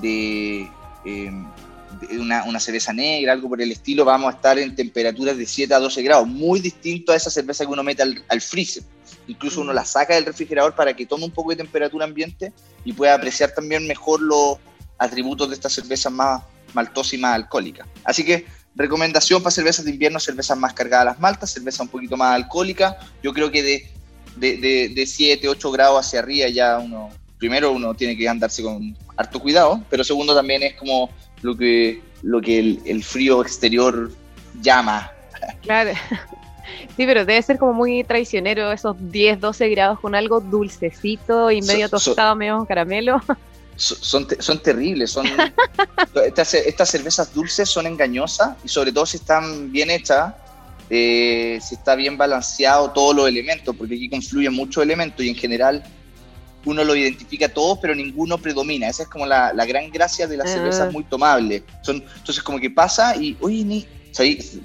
de, 0.00 0.70
de 1.04 2.18
una, 2.18 2.44
una, 2.44 2.60
cerveza 2.60 2.92
negra, 2.92 3.32
algo 3.32 3.48
por 3.48 3.60
el 3.60 3.72
estilo, 3.72 4.04
vamos 4.04 4.32
a 4.32 4.36
estar 4.36 4.58
en 4.58 4.74
temperaturas 4.74 5.36
de 5.36 5.44
7 5.44 5.74
a 5.74 5.78
12 5.78 6.02
grados, 6.02 6.26
muy 6.26 6.60
distinto 6.60 7.12
a 7.12 7.16
esa 7.16 7.30
cerveza 7.30 7.66
que 7.66 7.72
uno 7.72 7.82
mete 7.82 8.02
al, 8.02 8.24
al 8.28 8.40
freezer. 8.40 8.84
Incluso 9.26 9.60
uno 9.60 9.72
la 9.72 9.84
saca 9.84 10.14
del 10.14 10.24
refrigerador 10.24 10.74
para 10.74 10.94
que 10.94 11.04
tome 11.04 11.24
un 11.24 11.32
poco 11.32 11.50
de 11.50 11.56
temperatura 11.56 12.04
ambiente 12.04 12.52
y 12.84 12.92
pueda 12.92 13.14
apreciar 13.14 13.52
también 13.52 13.86
mejor 13.86 14.22
los 14.22 14.58
atributos 14.98 15.48
de 15.48 15.54
esta 15.54 15.68
cerveza 15.68 16.10
más 16.10 16.42
maltosa 16.74 17.16
y 17.16 17.18
más 17.18 17.34
alcohólica. 17.34 17.86
Así 18.04 18.24
que 18.24 18.46
recomendación 18.74 19.42
para 19.42 19.50
cervezas 19.50 19.84
de 19.84 19.92
invierno, 19.92 20.18
cervezas 20.18 20.58
más 20.58 20.72
cargadas 20.72 21.02
a 21.02 21.10
las 21.10 21.20
maltas, 21.20 21.52
cerveza 21.52 21.82
un 21.82 21.88
poquito 21.88 22.16
más 22.16 22.34
alcohólica. 22.34 22.98
Yo 23.22 23.32
creo 23.32 23.50
que 23.50 23.62
de, 23.62 23.88
de, 24.36 24.56
de, 24.56 24.88
de 24.94 25.06
7, 25.06 25.48
8 25.48 25.70
grados 25.70 26.06
hacia 26.06 26.20
arriba 26.20 26.48
ya 26.48 26.78
uno, 26.78 27.10
primero 27.38 27.72
uno 27.72 27.94
tiene 27.94 28.16
que 28.16 28.28
andarse 28.28 28.62
con 28.62 28.96
harto 29.16 29.40
cuidado, 29.40 29.82
pero 29.90 30.02
segundo 30.02 30.34
también 30.34 30.62
es 30.62 30.74
como 30.74 31.10
lo 31.42 31.56
que, 31.56 32.02
lo 32.22 32.40
que 32.40 32.58
el, 32.58 32.80
el 32.84 33.04
frío 33.04 33.42
exterior 33.42 34.10
llama. 34.60 35.10
Claro. 35.62 35.92
Sí, 36.96 37.06
pero 37.06 37.24
debe 37.24 37.42
ser 37.42 37.58
como 37.58 37.72
muy 37.72 38.04
traicionero 38.04 38.72
esos 38.72 38.96
10, 38.98 39.40
12 39.40 39.68
grados 39.68 40.00
con 40.00 40.14
algo 40.14 40.40
dulcecito 40.40 41.50
y 41.50 41.60
medio 41.62 41.88
so, 41.88 41.96
tostado, 41.96 42.32
so, 42.32 42.36
medio 42.36 42.64
caramelo. 42.66 43.20
So, 43.76 43.96
son, 43.96 44.26
son 44.38 44.62
terribles, 44.62 45.10
son 45.10 45.26
estas, 46.26 46.54
estas, 46.54 46.88
cervezas 46.88 47.34
dulces 47.34 47.68
son 47.68 47.86
engañosas 47.86 48.56
y 48.64 48.68
sobre 48.68 48.92
todo 48.92 49.04
si 49.04 49.16
están 49.16 49.72
bien 49.72 49.90
hechas, 49.90 50.32
eh, 50.90 51.58
si 51.60 51.74
está 51.74 51.96
bien 51.96 52.16
balanceado 52.16 52.90
todos 52.92 53.16
los 53.16 53.28
elementos, 53.28 53.74
porque 53.76 53.94
aquí 53.94 54.08
confluyen 54.08 54.52
muchos 54.52 54.82
elementos 54.82 55.24
y 55.24 55.30
en 55.30 55.34
general 55.34 55.82
uno 56.64 56.84
lo 56.84 56.94
identifica 56.96 57.48
todos, 57.48 57.78
pero 57.80 57.94
ninguno 57.94 58.38
predomina. 58.38 58.88
Esa 58.88 59.04
es 59.04 59.08
como 59.08 59.26
la, 59.26 59.52
la 59.52 59.64
gran 59.64 59.90
gracia 59.90 60.26
de 60.26 60.36
las 60.36 60.50
uh. 60.50 60.54
cervezas 60.54 60.92
muy 60.92 61.04
tomables. 61.04 61.62
Son, 61.82 61.96
entonces 61.96 62.42
como 62.42 62.58
que 62.58 62.70
pasa 62.70 63.16
y, 63.16 63.36
oye, 63.40 63.64
ni, 63.64 63.86
¿sabes? 64.12 64.58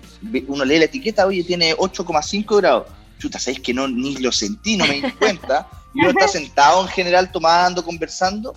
uno 0.47 0.63
lee 0.65 0.79
la 0.79 0.85
etiqueta, 0.85 1.25
oye, 1.25 1.43
tiene 1.43 1.75
8,5 1.75 2.57
grados. 2.57 2.87
Chuta, 3.17 3.37
¿sabéis 3.37 3.59
que 3.59 3.73
no, 3.73 3.87
ni 3.87 4.15
lo 4.17 4.31
sentí, 4.31 4.77
no 4.77 4.85
me 4.85 5.01
di 5.01 5.11
cuenta? 5.11 5.67
Y 5.91 6.01
uno 6.01 6.11
está 6.11 6.27
sentado 6.27 6.83
en 6.83 6.87
general 6.89 7.31
tomando, 7.31 7.83
conversando, 7.83 8.53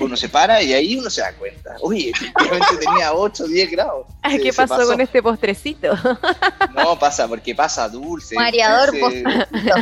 uno 0.00 0.16
se 0.16 0.28
para 0.28 0.62
y 0.62 0.72
ahí 0.72 0.96
uno 0.96 1.10
se 1.10 1.20
da 1.20 1.32
cuenta. 1.32 1.76
Uy, 1.82 2.10
efectivamente 2.10 2.66
tenía 2.80 3.12
8 3.12 3.44
o 3.44 3.46
10 3.46 3.70
grados. 3.70 4.06
¿Qué 4.42 4.52
pasó, 4.52 4.86
con 4.86 5.00
este 5.00 5.22
postrecito? 5.22 5.94
No, 6.74 6.98
pasa, 6.98 7.26
porque 7.26 7.54
pasa 7.54 7.88
dulce. 7.88 8.34
Mareador 8.34 8.98
postrecito. 8.98 9.74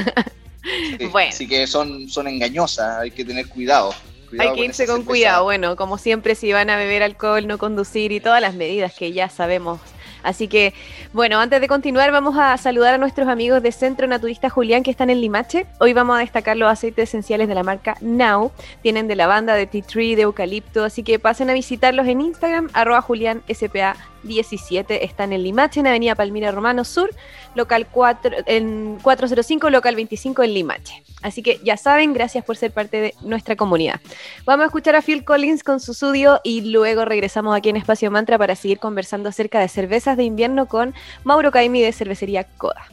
bueno. 1.10 1.28
Así 1.30 1.46
que 1.46 1.66
son, 1.66 2.08
son 2.08 2.26
engañosas, 2.26 3.00
hay 3.00 3.10
que 3.10 3.24
tener 3.24 3.48
cuidado. 3.48 3.94
hay 4.38 4.52
que 4.54 4.64
irse 4.64 4.86
con 4.86 5.04
cuidado. 5.04 5.44
Bueno, 5.44 5.76
como 5.76 5.98
siempre, 5.98 6.34
si 6.34 6.52
van 6.52 6.70
a 6.70 6.76
beber 6.76 7.02
alcohol, 7.02 7.46
no 7.46 7.58
conducir 7.58 8.12
y 8.12 8.20
todas 8.20 8.40
las 8.40 8.54
medidas 8.54 8.94
que 8.94 9.12
ya 9.12 9.28
sabemos 9.28 9.80
Así 10.26 10.48
que, 10.48 10.74
bueno, 11.12 11.38
antes 11.38 11.60
de 11.60 11.68
continuar, 11.68 12.10
vamos 12.10 12.36
a 12.36 12.56
saludar 12.58 12.94
a 12.94 12.98
nuestros 12.98 13.28
amigos 13.28 13.62
de 13.62 13.70
Centro 13.70 14.08
Naturista 14.08 14.50
Julián 14.50 14.82
que 14.82 14.90
están 14.90 15.08
en 15.08 15.20
Limache. 15.20 15.66
Hoy 15.78 15.92
vamos 15.92 16.16
a 16.16 16.20
destacar 16.20 16.56
los 16.56 16.70
aceites 16.70 17.08
esenciales 17.08 17.46
de 17.46 17.54
la 17.54 17.62
marca 17.62 17.96
Now. 18.00 18.50
Tienen 18.82 19.06
de 19.06 19.14
lavanda, 19.14 19.54
de 19.54 19.66
tea 19.66 19.82
tree, 19.82 20.16
de 20.16 20.22
eucalipto, 20.22 20.82
así 20.82 21.04
que 21.04 21.20
pasen 21.20 21.48
a 21.48 21.52
visitarlos 21.52 22.08
en 22.08 22.20
Instagram, 22.20 22.70
arroba 22.72 23.00
Julián 23.02 23.42
SPA 23.48 23.96
17 24.26 25.04
están 25.04 25.32
en 25.32 25.42
Limache, 25.42 25.80
en 25.80 25.86
Avenida 25.86 26.14
Palmira 26.14 26.52
Romano 26.52 26.84
Sur, 26.84 27.10
local 27.54 27.86
4, 27.90 28.36
en 28.46 28.98
405, 29.02 29.70
local 29.70 29.96
25 29.96 30.42
en 30.42 30.54
Limache. 30.54 31.02
Así 31.22 31.42
que 31.42 31.60
ya 31.64 31.76
saben, 31.76 32.12
gracias 32.12 32.44
por 32.44 32.56
ser 32.56 32.72
parte 32.72 33.00
de 33.00 33.14
nuestra 33.22 33.56
comunidad. 33.56 34.00
Vamos 34.44 34.64
a 34.64 34.66
escuchar 34.66 34.96
a 34.96 35.02
Phil 35.02 35.24
Collins 35.24 35.64
con 35.64 35.80
su 35.80 35.92
estudio 35.92 36.40
y 36.44 36.70
luego 36.70 37.04
regresamos 37.04 37.56
aquí 37.56 37.68
en 37.68 37.76
Espacio 37.76 38.10
Mantra 38.10 38.38
para 38.38 38.54
seguir 38.54 38.78
conversando 38.78 39.28
acerca 39.28 39.60
de 39.60 39.68
cervezas 39.68 40.16
de 40.16 40.24
invierno 40.24 40.66
con 40.66 40.94
Mauro 41.24 41.50
Caimi 41.50 41.80
de 41.80 41.92
Cervecería 41.92 42.44
Coda. 42.44 42.86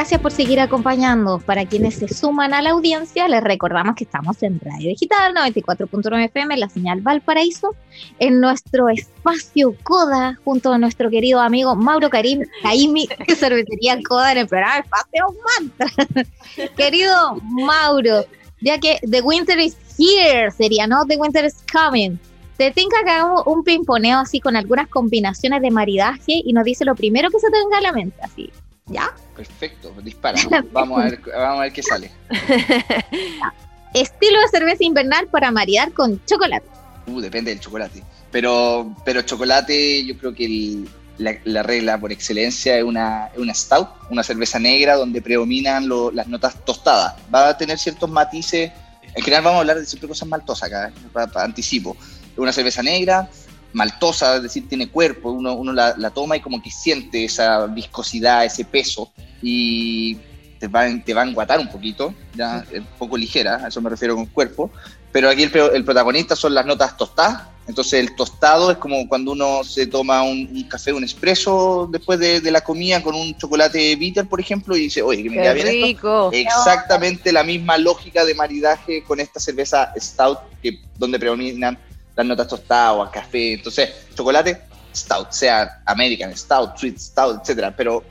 Gracias 0.00 0.22
por 0.22 0.32
seguir 0.32 0.60
acompañando. 0.60 1.40
Para 1.40 1.66
quienes 1.66 1.96
se 1.96 2.08
suman 2.08 2.54
a 2.54 2.62
la 2.62 2.70
audiencia, 2.70 3.28
les 3.28 3.44
recordamos 3.44 3.94
que 3.96 4.04
estamos 4.04 4.42
en 4.42 4.58
Radio 4.58 4.88
Digital 4.88 5.34
94.9 5.34 6.24
FM, 6.24 6.56
la 6.56 6.70
señal 6.70 7.02
Valparaíso, 7.02 7.76
en 8.18 8.40
nuestro 8.40 8.88
espacio 8.88 9.76
Coda, 9.82 10.38
junto 10.42 10.72
a 10.72 10.78
nuestro 10.78 11.10
querido 11.10 11.38
amigo 11.38 11.76
Mauro 11.76 12.08
Karim, 12.08 12.46
Jaime, 12.62 13.08
que 13.26 13.36
cervecería 13.36 13.98
Coda 14.02 14.32
en 14.32 14.38
el 14.38 14.48
programa 14.48 14.78
Espacio 14.78 15.26
Mantra. 15.60 16.24
querido 16.78 17.36
Mauro, 17.42 18.24
ya 18.62 18.78
que 18.78 19.00
The 19.02 19.20
Winter 19.20 19.58
is 19.58 19.76
here 19.98 20.50
sería, 20.50 20.86
¿no? 20.86 21.04
The 21.04 21.18
Winter 21.18 21.44
is 21.44 21.62
coming. 21.70 22.16
Te 22.56 22.70
tinca 22.70 23.04
que 23.04 23.10
hagamos 23.10 23.42
un 23.44 23.62
pimponeo 23.64 24.20
así 24.20 24.40
con 24.40 24.56
algunas 24.56 24.88
combinaciones 24.88 25.60
de 25.60 25.70
maridaje 25.70 26.40
y 26.42 26.54
nos 26.54 26.64
dice 26.64 26.86
lo 26.86 26.94
primero 26.94 27.28
que 27.28 27.38
se 27.38 27.50
te 27.50 27.58
venga 27.58 27.76
a 27.76 27.82
la 27.82 27.92
mente, 27.92 28.16
así. 28.22 28.50
¿Ya? 28.90 29.14
Perfecto, 29.36 29.94
dispara. 30.02 30.38
Vamos 30.72 31.00
a 31.00 31.04
ver, 31.04 31.20
vamos 31.20 31.60
a 31.60 31.62
ver 31.62 31.72
qué 31.72 31.82
sale. 31.82 32.10
Estilo 33.94 34.40
de 34.40 34.48
cerveza 34.48 34.84
invernal 34.84 35.28
para 35.28 35.50
maridar 35.50 35.92
con 35.92 36.22
chocolate. 36.26 36.66
Uh, 37.06 37.20
depende 37.20 37.50
del 37.50 37.60
chocolate. 37.60 38.02
Pero, 38.30 38.94
pero 39.04 39.22
chocolate, 39.22 40.04
yo 40.04 40.18
creo 40.18 40.34
que 40.34 40.84
la, 41.18 41.62
regla 41.62 41.98
por 41.98 42.12
excelencia 42.12 42.78
es 42.78 42.84
una, 42.84 43.30
una 43.36 43.54
stout, 43.54 43.88
una 44.10 44.22
cerveza 44.22 44.58
negra 44.58 44.96
donde 44.96 45.22
predominan 45.22 45.88
las 46.12 46.26
notas 46.28 46.64
tostadas. 46.64 47.14
Va 47.32 47.48
a 47.48 47.56
tener 47.56 47.78
ciertos 47.78 48.10
matices. 48.10 48.70
En 49.14 49.22
general 49.22 49.44
vamos 49.44 49.56
a 49.58 49.60
hablar 49.60 49.78
de 49.78 49.86
siempre 49.86 50.08
cosas 50.08 50.28
maltosas 50.28 50.68
acá, 50.68 50.88
¿eh? 50.88 51.28
anticipo. 51.36 51.96
Una 52.36 52.52
cerveza 52.52 52.82
negra, 52.82 53.28
maltosa, 53.72 54.36
es 54.36 54.42
decir, 54.42 54.68
tiene 54.68 54.88
cuerpo, 54.88 55.30
uno, 55.30 55.54
uno 55.54 55.72
la, 55.72 56.10
toma 56.10 56.36
y 56.36 56.40
como 56.40 56.62
que 56.62 56.70
siente 56.70 57.24
esa 57.24 57.66
viscosidad, 57.66 58.44
ese 58.44 58.64
peso, 58.64 59.12
y 59.42 60.16
te 60.58 60.68
va, 60.68 60.86
te 61.04 61.14
va 61.14 61.22
a 61.22 61.26
enguatar 61.26 61.58
un 61.58 61.68
poquito, 61.68 62.14
ya, 62.34 62.64
un 62.74 62.86
poco 62.98 63.16
ligera, 63.16 63.56
a 63.64 63.68
eso 63.68 63.80
me 63.80 63.90
refiero 63.90 64.14
con 64.14 64.26
cuerpo, 64.26 64.70
pero 65.12 65.28
aquí 65.28 65.42
el, 65.42 65.52
el 65.74 65.84
protagonista 65.84 66.36
son 66.36 66.54
las 66.54 66.66
notas 66.66 66.96
tostadas, 66.96 67.42
entonces 67.70 68.00
el 68.00 68.16
tostado 68.16 68.72
es 68.72 68.78
como 68.78 69.08
cuando 69.08 69.30
uno 69.30 69.62
se 69.62 69.86
toma 69.86 70.24
un, 70.24 70.66
café, 70.68 70.92
un 70.92 71.04
espresso 71.04 71.88
después 71.90 72.18
de, 72.18 72.50
la 72.50 72.62
comida 72.62 73.00
con 73.00 73.14
un 73.14 73.36
chocolate 73.36 73.94
bitter, 73.94 74.26
por 74.28 74.40
ejemplo, 74.40 74.76
y 74.76 74.80
dice, 74.80 75.02
oye, 75.02 75.22
que 75.22 75.30
me 75.30 75.36
queda 75.36 75.52
bien 75.52 75.68
rico. 75.68 76.30
Exactamente 76.32 77.32
la 77.32 77.44
misma 77.44 77.78
lógica 77.78 78.24
de 78.24 78.34
maridaje 78.34 79.04
con 79.04 79.20
esta 79.20 79.38
cerveza 79.38 79.92
stout, 79.96 80.38
que, 80.60 80.80
donde 80.98 81.20
predominan 81.20 81.78
las 82.16 82.26
notas 82.26 82.48
tostadas 82.48 82.94
o 82.96 83.10
café. 83.10 83.54
Entonces, 83.54 83.90
chocolate, 84.14 84.60
stout, 84.94 85.30
sea 85.30 85.82
American 85.86 86.36
stout, 86.36 86.76
sweet 86.76 86.98
stout, 86.98 87.40
etcétera. 87.42 87.74
Pero 87.76 88.04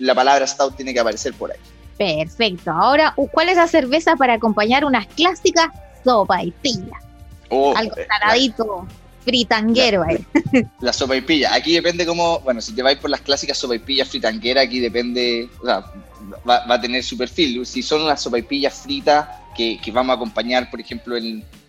la 0.00 0.14
palabra 0.14 0.46
stout 0.46 0.76
tiene 0.76 0.92
que 0.92 1.00
aparecer 1.00 1.34
por 1.34 1.50
ahí. 1.52 1.58
Perfecto. 1.98 2.70
Ahora, 2.70 3.14
¿cuál 3.30 3.50
es 3.50 3.56
la 3.56 3.68
cerveza 3.68 4.16
para 4.16 4.34
acompañar 4.34 4.84
unas 4.84 5.06
clásicas 5.06 5.68
sopa 6.02 6.42
y 6.42 6.50
pilla? 6.50 6.96
Oh, 7.50 7.76
Algo 7.76 7.96
eh, 7.96 8.06
saladito, 8.08 8.86
fritanguero. 9.24 10.04
La, 10.04 10.12
eh. 10.14 10.66
la 10.80 10.92
sopa 10.92 11.16
y 11.16 11.20
pilla. 11.20 11.52
Aquí 11.54 11.74
depende 11.74 12.06
cómo, 12.06 12.40
bueno, 12.40 12.60
si 12.60 12.74
te 12.74 12.82
vais 12.82 12.98
por 12.98 13.10
las 13.10 13.20
clásicas 13.20 13.58
sopa 13.58 13.74
y 13.74 13.80
pilla 13.80 14.06
fritanguera, 14.06 14.62
aquí 14.62 14.80
depende, 14.80 15.50
o 15.60 15.66
sea, 15.66 15.84
va, 16.48 16.64
a 16.66 16.80
tener 16.80 17.02
su 17.02 17.18
perfil. 17.18 17.64
Si 17.66 17.82
son 17.82 18.02
unas 18.02 18.22
sopa 18.22 18.38
y 18.38 18.42
pillas 18.42 18.74
fritas 18.74 19.28
que, 19.56 19.78
que, 19.80 19.90
vamos 19.90 20.14
a 20.14 20.16
acompañar, 20.16 20.70
por 20.70 20.80
ejemplo, 20.80 21.16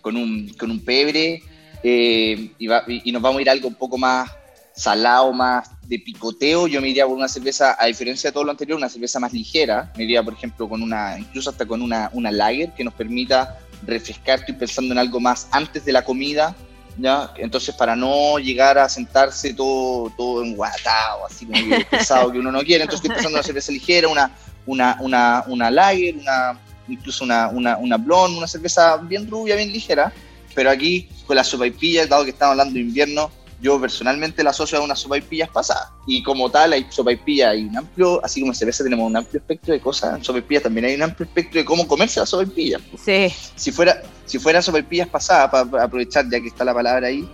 con, 0.01 0.15
un, 0.15 0.49
con 0.57 0.71
un 0.71 0.79
pebre, 0.79 1.43
eh, 1.83 2.51
y, 2.59 3.11
nos 3.11 3.21
vamos 3.21 3.39
a 3.39 3.41
ir 3.41 3.49
a 3.49 3.53
algo 3.53 3.67
un 3.67 3.75
poco 3.75 3.97
más 3.97 4.29
salado, 4.73 5.33
más 5.33 5.69
de 5.87 5.99
picoteo, 5.99 6.67
yo 6.67 6.81
me 6.81 6.89
iría 6.89 7.05
por 7.05 7.17
una 7.17 7.27
cerveza, 7.27 7.75
a 7.77 7.87
diferencia 7.87 8.29
de 8.29 8.33
todo 8.33 8.43
lo 8.43 8.51
anterior, 8.51 8.77
una 8.77 8.89
cerveza 8.89 9.19
más 9.19 9.33
ligera, 9.33 9.91
me 9.97 10.05
iría 10.05 10.23
por 10.23 10.33
ejemplo 10.33 10.69
con 10.69 10.81
una, 10.81 11.19
incluso 11.19 11.49
hasta 11.49 11.65
con 11.65 11.81
una, 11.81 12.09
una 12.13 12.31
lager 12.31 12.71
que 12.73 12.83
nos 12.83 12.93
permita 12.93 13.59
refrescar, 13.85 14.39
estoy 14.39 14.55
pensando 14.55 14.93
en 14.93 14.99
algo 14.99 15.19
más 15.19 15.47
antes 15.51 15.83
de 15.83 15.91
la 15.91 16.03
comida, 16.03 16.55
¿ya? 16.97 17.33
Entonces 17.37 17.75
para 17.75 17.95
no 17.95 18.39
llegar 18.39 18.77
a 18.77 18.87
sentarse 18.87 19.53
todo, 19.53 20.11
todo 20.15 20.43
enguatado, 20.43 21.25
así 21.25 21.45
como 21.45 21.59
pesado 21.89 22.31
que 22.31 22.39
uno 22.39 22.51
no 22.51 22.61
quiere, 22.61 22.83
entonces 22.83 23.03
estoy 23.03 23.09
pensando 23.09 23.29
en 23.29 23.35
una 23.35 23.43
cerveza 23.43 23.71
ligera, 23.71 24.07
una, 24.07 24.31
una, 24.65 24.97
una, 25.01 25.43
una 25.47 25.71
lager, 25.71 26.15
una, 26.15 26.57
incluso 26.87 27.23
una, 27.23 27.49
una, 27.49 27.77
una 27.77 27.97
blonde, 27.97 28.37
una 28.37 28.47
cerveza 28.47 28.97
bien 28.97 29.29
rubia, 29.29 29.55
bien 29.55 29.71
ligera, 29.71 30.11
pero 30.53 30.69
aquí 30.69 31.07
con 31.25 31.35
las 31.35 31.47
sopaipillas, 31.47 32.09
dado 32.09 32.23
que 32.23 32.31
estamos 32.31 32.51
hablando 32.51 32.73
de 32.73 32.81
invierno, 32.81 33.31
yo 33.61 33.79
personalmente 33.79 34.43
la 34.43 34.49
asocio 34.49 34.79
a 34.79 34.81
unas 34.81 34.99
sopaipillas 34.99 35.49
pasadas. 35.49 35.89
Y 36.07 36.23
como 36.23 36.49
tal, 36.49 36.73
hay 36.73 36.87
sopaipillas, 36.89 37.51
hay 37.51 37.63
un 37.65 37.77
amplio, 37.77 38.23
así 38.25 38.41
como 38.41 38.51
en 38.51 38.55
cerveza 38.55 38.83
tenemos 38.83 39.07
un 39.07 39.15
amplio 39.15 39.39
espectro 39.39 39.73
de 39.73 39.79
cosas, 39.79 40.17
en 40.17 40.23
sopaipillas 40.23 40.63
también 40.63 40.85
hay 40.85 40.95
un 40.95 41.03
amplio 41.03 41.25
espectro 41.27 41.59
de 41.59 41.65
cómo 41.65 41.87
comerse 41.87 42.19
las 42.19 42.29
sopaipillas. 42.29 42.81
Sí. 43.03 43.31
Si 43.55 43.71
fuera, 43.71 44.01
si 44.25 44.39
fueran 44.39 44.63
sopaipillas 44.63 45.07
pasadas, 45.07 45.51
para 45.51 45.83
aprovechar 45.83 46.27
ya 46.29 46.41
que 46.41 46.47
está 46.47 46.65
la 46.65 46.73
palabra 46.73 47.07
ahí, 47.07 47.29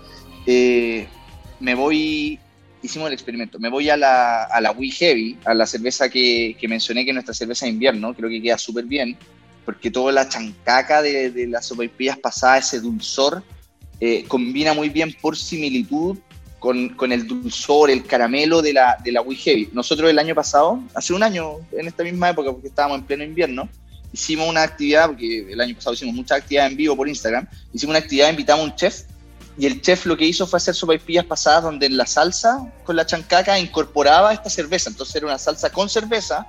eh, 0.46 1.08
me 1.62 1.76
voy, 1.76 2.38
hicimos 2.84 3.08
el 3.08 3.14
experimento, 3.14 3.58
me 3.58 3.70
voy 3.70 3.90
a 3.90 3.96
la, 3.96 4.44
a 4.44 4.60
la 4.60 4.72
We 4.72 4.90
Heavy, 4.90 5.38
a 5.46 5.54
la 5.54 5.66
cerveza 5.66 6.10
que, 6.10 6.58
que 6.60 6.68
mencioné 6.68 7.06
que 7.06 7.12
es 7.12 7.16
nuestra 7.16 7.34
cerveza 7.34 7.66
de 7.66 7.72
invierno, 7.72 8.14
creo 8.14 8.30
que 8.30 8.42
queda 8.42 8.58
súper 8.58 8.84
bien 8.84 9.18
porque 9.68 9.92
toda 9.92 10.14
la 10.14 10.30
chancaca 10.30 11.02
de, 11.02 11.30
de 11.30 11.46
las 11.46 11.66
sopaipillas 11.66 12.18
pasadas, 12.18 12.68
ese 12.68 12.80
dulzor, 12.80 13.44
eh, 14.00 14.24
combina 14.26 14.74
muy 14.74 14.88
bien 14.88 15.14
por 15.22 15.36
similitud 15.36 16.18
con, 16.58 16.88
con, 16.96 17.12
el 17.12 17.28
dulzor, 17.28 17.90
el 17.90 18.06
caramelo 18.06 18.62
de 18.62 18.72
la, 18.72 18.98
de 19.04 19.12
la 19.12 19.22
We 19.22 19.36
Heavy. 19.36 19.70
Nosotros 19.74 20.10
el 20.10 20.20
año 20.20 20.34
pasado, 20.34 20.82
hace 20.94 21.14
un 21.14 21.22
año, 21.22 21.56
en 21.74 21.86
esta 21.86 22.06
misma 22.06 22.30
época, 22.30 22.50
porque 22.50 22.70
estábamos 22.70 23.00
en 23.00 23.06
pleno 23.08 23.26
invierno, 23.26 23.68
hicimos 24.14 24.48
una 24.48 24.64
actividad, 24.64 25.08
porque 25.08 25.52
el 25.52 25.60
año 25.60 25.76
pasado 25.76 25.96
hicimos 25.96 26.16
muchas 26.16 26.38
actividades 26.38 26.72
en 26.72 26.78
vivo 26.78 26.96
por 26.96 27.10
Instagram, 27.10 27.46
hicimos 27.74 27.92
una 27.92 28.00
actividad, 28.00 28.30
invitamos 28.30 28.64
a 28.64 28.70
un 28.70 28.76
chef, 28.78 29.02
y 29.58 29.66
el 29.66 29.82
chef 29.82 30.06
lo 30.06 30.16
que 30.16 30.24
hizo 30.24 30.48
fue 30.48 30.58
hacer 30.58 30.76
sopaipillas 30.76 31.26
pasadas 31.26 31.64
donde 31.64 31.88
en 31.88 31.98
la 31.98 32.06
salsa 32.06 32.72
con 32.86 32.96
la 32.96 33.06
chancaca 33.06 33.60
incorporaba 33.60 34.32
esta 34.32 34.50
cerveza, 34.50 34.90
entonces 34.90 35.18
era 35.18 35.26
una 35.26 35.38
salsa 35.38 35.70
con 35.72 35.90
cerveza, 35.90 36.48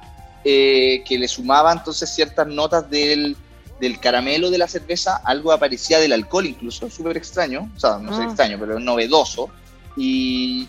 eh, 0.50 1.02
que 1.04 1.18
le 1.18 1.28
sumaba 1.28 1.70
entonces 1.70 2.08
ciertas 2.08 2.46
notas 2.46 2.88
del, 2.88 3.36
del, 3.78 4.00
caramelo 4.00 4.50
de 4.50 4.56
la 4.56 4.66
cerveza, 4.66 5.20
algo 5.22 5.52
aparecía 5.52 5.98
del 5.98 6.14
alcohol 6.14 6.46
incluso, 6.46 6.88
súper 6.88 7.18
extraño, 7.18 7.70
o 7.76 7.78
sea, 7.78 7.98
no 7.98 8.16
sé 8.16 8.22
ah. 8.22 8.24
extraño, 8.24 8.56
pero 8.58 8.80
novedoso, 8.80 9.50
y, 9.94 10.66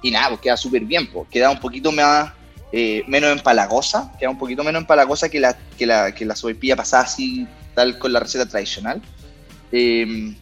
y 0.00 0.10
nada, 0.10 0.30
pues 0.30 0.40
queda 0.40 0.56
súper 0.56 0.86
bien, 0.86 1.08
pues, 1.08 1.28
queda 1.28 1.50
un 1.50 1.60
poquito 1.60 1.92
más, 1.92 2.32
eh, 2.72 3.04
menos 3.06 3.30
empalagosa, 3.30 4.14
queda 4.18 4.30
un 4.30 4.38
poquito 4.38 4.64
menos 4.64 4.80
empalagosa 4.80 5.28
que 5.28 5.40
la, 5.40 5.58
que 5.76 5.84
la, 5.84 6.14
que 6.14 6.24
la 6.24 6.34
sopaipilla 6.34 6.76
pasada 6.76 7.02
así, 7.02 7.46
tal 7.74 7.98
con 7.98 8.14
la 8.14 8.20
receta 8.20 8.46
tradicional. 8.46 9.02
Em, 9.70 10.34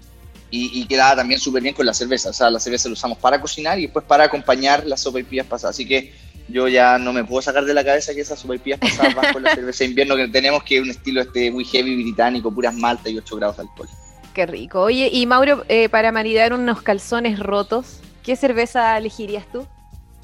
y, 0.49 0.81
y, 0.81 0.87
quedaba 0.87 1.17
también 1.17 1.41
súper 1.41 1.61
bien 1.61 1.75
con 1.75 1.85
la 1.85 1.93
cerveza. 1.93 2.31
O 2.31 2.33
sea, 2.33 2.51
la 2.51 2.61
cerveza 2.61 2.89
la 2.89 2.93
usamos 2.93 3.19
para 3.19 3.41
cocinar 3.41 3.81
y 3.81 3.83
después 3.83 4.05
para 4.05 4.23
acompañar 4.23 4.87
las 4.87 5.01
sopaipillas 5.01 5.45
pasadas. 5.45 5.75
Así 5.75 5.85
que 5.85 6.15
yo 6.49 6.69
ya 6.69 6.99
no 6.99 7.13
me 7.13 7.25
puedo 7.25 7.43
sacar 7.43 7.65
de 7.65 7.75
la 7.75 7.85
cabeza 7.85 8.15
que 8.15 8.21
esas 8.21 8.39
sopaipillas 8.39 8.79
pasadas 8.79 9.15
van 9.15 9.33
con 9.33 9.43
la 9.43 9.55
cerveza 9.55 9.85
de 9.85 9.91
invierno 9.91 10.17
que 10.17 10.29
tenemos, 10.29 10.63
que 10.63 10.77
es 10.77 10.83
un 10.83 10.91
estilo 10.91 11.21
este 11.21 11.51
muy 11.51 11.65
heavy 11.65 12.03
británico, 12.03 12.53
puras 12.53 12.75
maltas 12.75 13.13
y 13.13 13.19
8 13.19 13.37
grados 13.37 13.57
de 13.57 13.63
alcohol. 13.63 13.89
Qué 14.35 14.47
rico. 14.47 14.83
Oye, 14.83 15.09
y 15.13 15.27
Mauro, 15.27 15.65
eh, 15.69 15.89
para 15.89 16.13
maridar 16.13 16.53
unos 16.53 16.83
calzones 16.83 17.39
rotos, 17.39 18.01
¿qué 18.23 18.37
cerveza 18.37 18.97
elegirías 18.99 19.47
tú? 19.51 19.67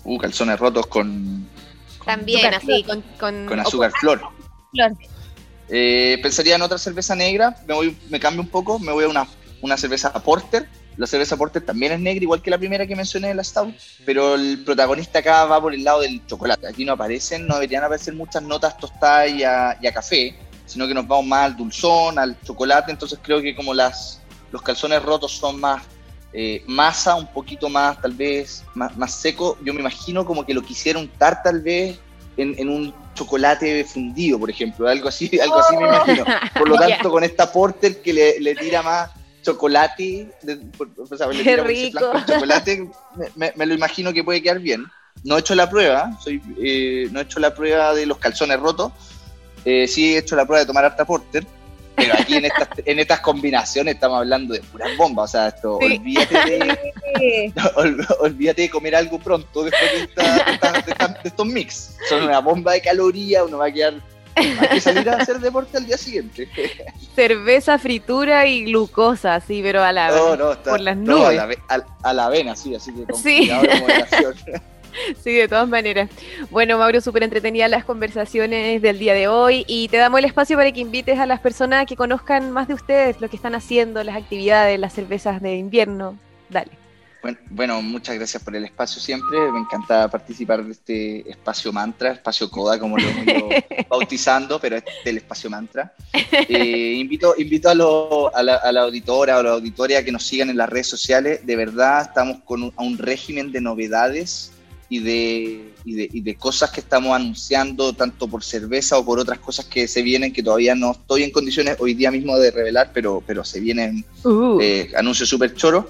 Uh, 0.05 0.19
calzones 0.19 0.59
rotos 0.59 0.87
con... 0.87 1.49
También, 2.05 2.53
así, 2.53 2.85
con, 2.85 3.47
con, 3.47 3.61
azúcar 3.61 3.93
flor. 3.93 4.21
flor. 4.73 4.93
Eh, 5.69 6.19
pensaría 6.21 6.57
en 6.57 6.63
otra 6.63 6.77
cerveza 6.77 7.15
negra, 7.15 7.57
me, 7.67 7.75
voy, 7.75 7.97
me 8.11 8.19
cambio 8.19 8.43
un 8.43 8.49
poco, 8.49 8.79
me 8.81 8.93
voy 8.93 9.05
a 9.05 9.09
una, 9.09 9.27
una 9.63 9.77
cerveza 9.77 10.13
Porter, 10.13 10.69
la 10.97 11.07
cerveza 11.07 11.37
Porter 11.37 11.63
también 11.63 11.93
es 11.93 12.01
negra, 12.01 12.23
igual 12.23 12.43
que 12.43 12.51
la 12.51 12.59
primera 12.59 12.87
que 12.87 12.95
mencioné, 12.95 13.35
la 13.35 13.43
Stout, 13.43 13.75
pero 14.05 14.35
el 14.35 14.63
protagonista 14.65 15.21
acá 15.21 15.45
va 15.47 15.61
por 15.61 15.75
el 15.75 15.83
lado 15.83 16.01
del 16.01 16.25
chocolate. 16.27 16.67
Aquí 16.67 16.85
no 16.85 16.93
aparecen, 16.93 17.47
no 17.47 17.55
deberían 17.55 17.85
aparecer 17.85 18.15
muchas 18.15 18.43
notas 18.43 18.77
tostadas 18.77 19.31
y 19.31 19.43
a, 19.43 19.77
café, 19.93 20.37
sino 20.67 20.87
que 20.87 20.95
nos 20.95 21.07
vamos 21.07 21.27
más 21.27 21.47
al 21.47 21.57
dulzón, 21.57 22.19
al 22.19 22.39
chocolate. 22.43 22.91
Entonces 22.91 23.19
creo 23.23 23.41
que 23.41 23.55
como 23.57 23.73
las, 23.73 24.21
los 24.51 24.61
calzones 24.63 25.03
rotos 25.03 25.33
son 25.33 25.61
más 25.61 25.83
eh, 26.35 26.63
masa, 26.67 27.15
un 27.15 27.27
poquito 27.27 27.69
más, 27.69 28.01
tal 28.01 28.13
vez, 28.13 28.65
más, 28.75 29.15
seco, 29.15 29.59
yo 29.65 29.73
me 29.73 29.81
imagino 29.81 30.25
como 30.27 30.45
que 30.45 30.55
lo 30.55 30.63
quisiera 30.63 30.99
untar 30.99 31.43
tal 31.43 31.61
vez 31.63 31.99
en, 32.37 32.69
un 32.69 32.95
chocolate 33.15 33.85
fundido, 33.85 34.39
por 34.39 34.51
ejemplo, 34.51 34.89
algo 34.89 35.09
así, 35.09 35.31
algo 35.43 35.59
así 35.59 35.77
me 35.77 35.85
imagino. 35.85 36.25
Por 36.59 36.69
lo 36.69 36.77
tanto, 36.79 37.11
con 37.11 37.25
esta 37.25 37.51
Porter 37.51 38.03
que 38.03 38.13
le, 38.13 38.41
le 38.41 38.55
tira 38.55 38.83
más 38.83 39.11
chocolate, 39.43 40.29
Qué 41.43 41.57
rico. 41.59 42.13
chocolate, 42.27 42.89
me, 43.37 43.67
lo 43.67 43.75
imagino 43.75 44.13
que 44.13 44.25
puede 44.25 44.43
quedar 44.43 44.61
bien. 44.61 44.85
No 45.25 45.37
he 45.37 45.41
hecho 45.41 45.55
la 45.55 45.69
prueba, 45.69 46.19
soy, 46.21 46.41
eh, 46.63 47.09
no 47.11 47.21
he 47.21 47.23
hecho 47.25 47.39
la 47.39 47.55
prueba 47.55 47.95
de 47.95 48.07
los 48.07 48.19
calzones 48.19 48.59
rotos, 48.59 48.93
eh, 49.65 49.87
sí 49.87 50.15
he 50.15 50.19
hecho 50.19 50.37
la 50.37 50.47
prueba 50.47 50.61
de 50.61 50.67
tomar 50.67 50.85
harta 50.85 51.05
porter, 51.05 51.47
pero 51.95 52.15
aquí 52.15 52.37
en 52.37 52.47
estas, 52.47 52.69
en 52.85 52.99
estas 52.99 53.21
combinaciones 53.21 53.95
estamos 53.95 54.19
hablando 54.19 54.55
de 54.55 54.61
puras 54.61 54.97
bombas, 54.97 55.31
o 55.31 55.33
sea, 55.33 55.49
esto, 55.49 55.77
olvídate, 55.77 56.79
de, 57.19 57.53
olvídate 58.21 58.63
de 58.63 58.71
comer 58.71 58.97
algo 58.97 59.19
pronto 59.19 59.65
después 59.65 59.93
de, 59.93 60.53
esta, 60.53 61.21
estos 61.23 61.47
mix. 61.47 61.97
Son 62.09 62.25
una 62.25 62.41
bomba 62.41 62.73
de 62.73 62.81
calorías, 62.81 63.45
uno 63.47 63.59
va 63.59 63.67
a 63.67 63.73
quedar 63.73 63.95
hay 64.35 64.69
que 64.69 64.81
salir 64.81 65.09
a 65.11 65.17
hacer 65.17 65.39
deporte 65.39 65.77
al 65.77 65.87
día 65.87 65.97
siguiente. 65.97 66.49
Cerveza, 67.15 67.79
fritura 67.79 68.47
y 68.47 68.65
glucosa, 68.65 69.41
sí, 69.41 69.61
pero 69.63 69.83
a 69.83 69.93
la 69.93 70.11
por 70.65 70.81
las 70.81 70.97
nubes. 70.97 71.41
a, 71.69 72.13
la, 72.13 72.25
avena, 72.27 72.57
sí, 72.57 72.75
así 72.75 72.93
que 72.93 73.05
con 73.05 73.21
sí. 73.21 73.51
Sí, 75.23 75.33
de 75.33 75.49
todas 75.49 75.69
maneras. 75.69 76.11
Bueno, 76.51 76.77
Mauro, 76.77 77.01
súper 77.01 77.23
entretenida 77.23 77.67
las 77.67 77.85
conversaciones 77.85 78.83
del 78.83 78.99
día 78.99 79.15
de 79.15 79.27
hoy 79.27 79.65
y 79.67 79.89
te 79.89 79.97
damos 79.97 80.19
el 80.19 80.27
espacio 80.27 80.57
para 80.57 80.71
que 80.71 80.81
invites 80.81 81.19
a 81.19 81.25
las 81.25 81.41
personas 81.41 81.87
que 81.87 81.97
conozcan 81.97 82.51
más 82.51 82.69
de 82.69 82.75
ustedes, 82.75 83.19
lo 83.21 83.31
que 83.31 83.37
están 83.37 83.55
haciendo, 83.55 84.05
las 84.05 84.17
actividades, 84.17 84.79
las 84.79 84.93
cervezas 84.93 85.41
de 85.41 85.57
invierno. 85.57 86.19
Dale. 86.51 86.82
Bueno, 87.51 87.81
muchas 87.83 88.17
gracias 88.17 88.43
por 88.43 88.57
el 88.57 88.65
espacio 88.65 89.01
siempre. 89.01 89.39
Me 89.53 89.61
encanta 89.61 90.09
participar 90.09 90.65
de 90.65 90.73
este 90.73 91.31
espacio 91.31 91.73
mantra, 91.73 92.13
espacio 92.13 92.51
coda, 92.51 92.79
como 92.79 92.99
lo 92.99 93.05
hemos 93.09 93.55
bautizando, 93.89 94.59
pero 94.59 94.77
es 94.77 94.85
del 95.05 95.19
espacio 95.19 95.49
mantra. 95.49 95.93
Eh, 96.13 96.95
invito 96.99 97.35
invito 97.39 97.69
a, 97.69 97.75
la, 98.43 98.83
auditora 98.83 99.37
o 99.37 99.41
a 99.41 99.43
la 99.43 99.51
auditoria 99.53 100.05
que 100.05 100.11
nos 100.11 100.25
sigan 100.25 100.51
en 100.51 100.57
las 100.57 100.69
redes 100.69 100.89
sociales. 100.89 101.47
De 101.47 101.57
verdad, 101.57 102.03
estamos 102.03 102.39
con 102.45 102.65
un, 102.65 102.73
un 102.77 102.99
régimen 102.99 103.53
de 103.53 103.61
novedades 103.61 104.53
y 104.93 104.99
de, 104.99 105.73
y 105.87 106.21
de, 106.21 106.35
cosas 106.35 106.71
que 106.71 106.81
estamos 106.81 107.17
anunciando, 107.17 107.95
tanto 107.95 108.29
por 108.29 108.45
cerveza 108.45 108.99
o 108.99 109.05
por 109.07 109.19
otras 109.19 109.39
cosas 109.39 109.65
que 109.65 109.89
se 109.89 110.03
vienen, 110.03 110.35
que 110.35 110.43
todavía 110.43 110.75
no 110.75 110.93
estoy 110.93 111.23
en 111.23 111.31
condiciones 111.31 111.77
hoy 111.79 111.95
día 111.95 112.11
mismo 112.11 112.37
de 112.39 112.51
revelar, 112.51 112.91
pero, 112.93 113.23
pero 113.27 113.43
se 113.43 113.59
vienen 113.59 114.05
uh. 114.25 114.61
eh, 114.61 114.93
anuncios 114.95 115.31
súper 115.31 115.55
choros. 115.55 115.87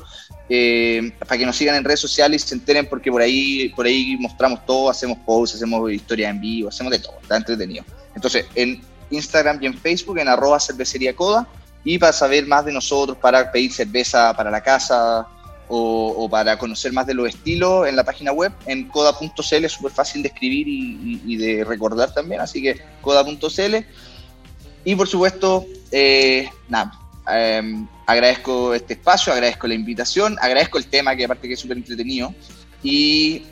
Eh, 0.48 1.12
para 1.20 1.38
que 1.38 1.46
nos 1.46 1.56
sigan 1.56 1.76
en 1.76 1.84
redes 1.84 2.00
sociales 2.00 2.44
y 2.44 2.48
se 2.48 2.54
enteren 2.54 2.86
porque 2.86 3.10
por 3.10 3.22
ahí, 3.22 3.70
por 3.70 3.86
ahí 3.86 4.16
mostramos 4.18 4.66
todo, 4.66 4.90
hacemos 4.90 5.18
posts, 5.24 5.56
hacemos 5.56 5.90
historias 5.90 6.30
en 6.30 6.40
vivo, 6.40 6.68
hacemos 6.68 6.90
de 6.90 6.98
todo, 6.98 7.14
está 7.22 7.36
entretenido. 7.36 7.84
Entonces, 8.14 8.46
en 8.54 8.82
Instagram 9.10 9.62
y 9.62 9.66
en 9.66 9.78
Facebook, 9.78 10.18
en 10.18 10.28
arroba 10.28 10.60
cervecería 10.60 11.14
coda, 11.14 11.46
y 11.84 11.98
para 11.98 12.12
saber 12.12 12.46
más 12.46 12.64
de 12.64 12.72
nosotros, 12.72 13.16
para 13.18 13.50
pedir 13.50 13.72
cerveza 13.72 14.34
para 14.36 14.50
la 14.50 14.62
casa, 14.62 15.26
o, 15.74 16.28
para 16.30 16.58
conocer 16.58 16.92
más 16.92 17.06
de 17.06 17.14
los 17.14 17.28
estilos 17.28 17.88
en 17.88 17.96
la 17.96 18.04
página 18.04 18.30
web, 18.30 18.52
en 18.66 18.88
coda.cl, 18.88 19.64
es 19.64 19.72
súper 19.72 19.90
fácil 19.90 20.22
de 20.22 20.28
escribir 20.28 20.66
y, 20.68 21.36
de 21.36 21.64
recordar 21.64 22.12
también, 22.12 22.42
así 22.42 22.60
que 22.60 22.78
coda.cl. 23.00 23.76
Y 24.84 24.94
por 24.94 25.08
supuesto, 25.08 25.64
eh, 25.90 26.50
nada, 26.68 26.92
em, 27.32 27.86
agradezco 28.12 28.74
este 28.74 28.94
espacio, 28.94 29.32
agradezco 29.32 29.66
la 29.66 29.74
invitación, 29.74 30.36
agradezco 30.40 30.78
el 30.78 30.86
tema 30.86 31.16
que 31.16 31.24
aparte 31.24 31.48
que 31.48 31.54
es 31.54 31.60
súper 31.60 31.76
entretenido 31.76 32.34
y 32.82 33.42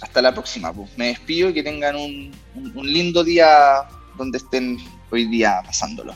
hasta 0.00 0.22
la 0.22 0.32
próxima. 0.32 0.72
Pues. 0.72 0.90
Me 0.96 1.08
despido 1.08 1.50
y 1.50 1.54
que 1.54 1.62
tengan 1.62 1.96
un, 1.96 2.32
un 2.54 2.92
lindo 2.92 3.22
día 3.24 3.84
donde 4.16 4.38
estén 4.38 4.78
hoy 5.10 5.26
día 5.26 5.62
pasándolo. 5.64 6.14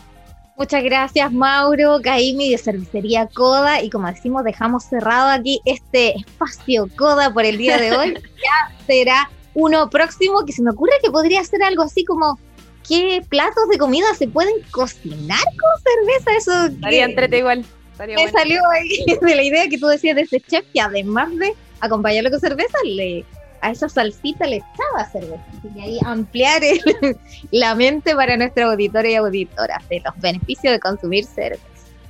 Muchas 0.56 0.84
gracias, 0.84 1.32
Mauro, 1.32 2.00
Caimi 2.02 2.50
de 2.50 2.58
Cervecería 2.58 3.26
Coda. 3.26 3.82
Y 3.82 3.88
como 3.88 4.08
decimos, 4.08 4.44
dejamos 4.44 4.84
cerrado 4.84 5.30
aquí 5.30 5.60
este 5.64 6.18
espacio 6.18 6.86
Coda 6.96 7.32
por 7.32 7.44
el 7.44 7.56
día 7.56 7.78
de 7.78 7.92
hoy. 7.96 8.14
ya 8.14 8.84
será 8.86 9.30
uno 9.54 9.88
próximo 9.88 10.44
que 10.44 10.52
se 10.52 10.62
me 10.62 10.70
ocurre 10.70 10.92
que 11.02 11.10
podría 11.10 11.42
ser 11.44 11.62
algo 11.62 11.82
así 11.82 12.04
como 12.04 12.38
qué 12.86 13.22
platos 13.28 13.68
de 13.70 13.78
comida 13.78 14.06
se 14.16 14.28
pueden 14.28 14.54
cocinar 14.70 15.42
con 15.44 15.82
cerveza. 15.82 16.36
Eso 16.36 16.66
estaría 16.66 17.06
entrete 17.06 17.38
igual. 17.38 17.64
Me 18.06 18.30
salió 18.30 18.60
ahí 18.70 19.04
de 19.20 19.34
la 19.34 19.42
idea 19.42 19.68
que 19.68 19.78
tú 19.78 19.86
decías 19.86 20.16
de 20.16 20.22
ese 20.22 20.40
chef 20.40 20.64
que 20.72 20.80
además 20.80 21.34
de 21.36 21.52
acompañarlo 21.80 22.30
con 22.30 22.40
cerveza, 22.40 22.78
le 22.84 23.24
a 23.62 23.70
esa 23.72 23.88
salsita 23.88 24.46
le 24.46 24.56
echaba 24.56 25.10
cerveza. 25.10 25.44
Así 25.50 25.68
que 25.74 25.82
ahí 25.82 25.98
ampliar 26.04 26.62
la 27.50 27.74
mente 27.74 28.14
para 28.14 28.36
nuestro 28.36 28.70
auditorio 28.70 29.10
y 29.10 29.14
auditoras 29.16 29.86
de 29.88 30.00
los 30.00 30.18
beneficios 30.18 30.72
de 30.72 30.80
consumir 30.80 31.26
cerveza. 31.26 31.62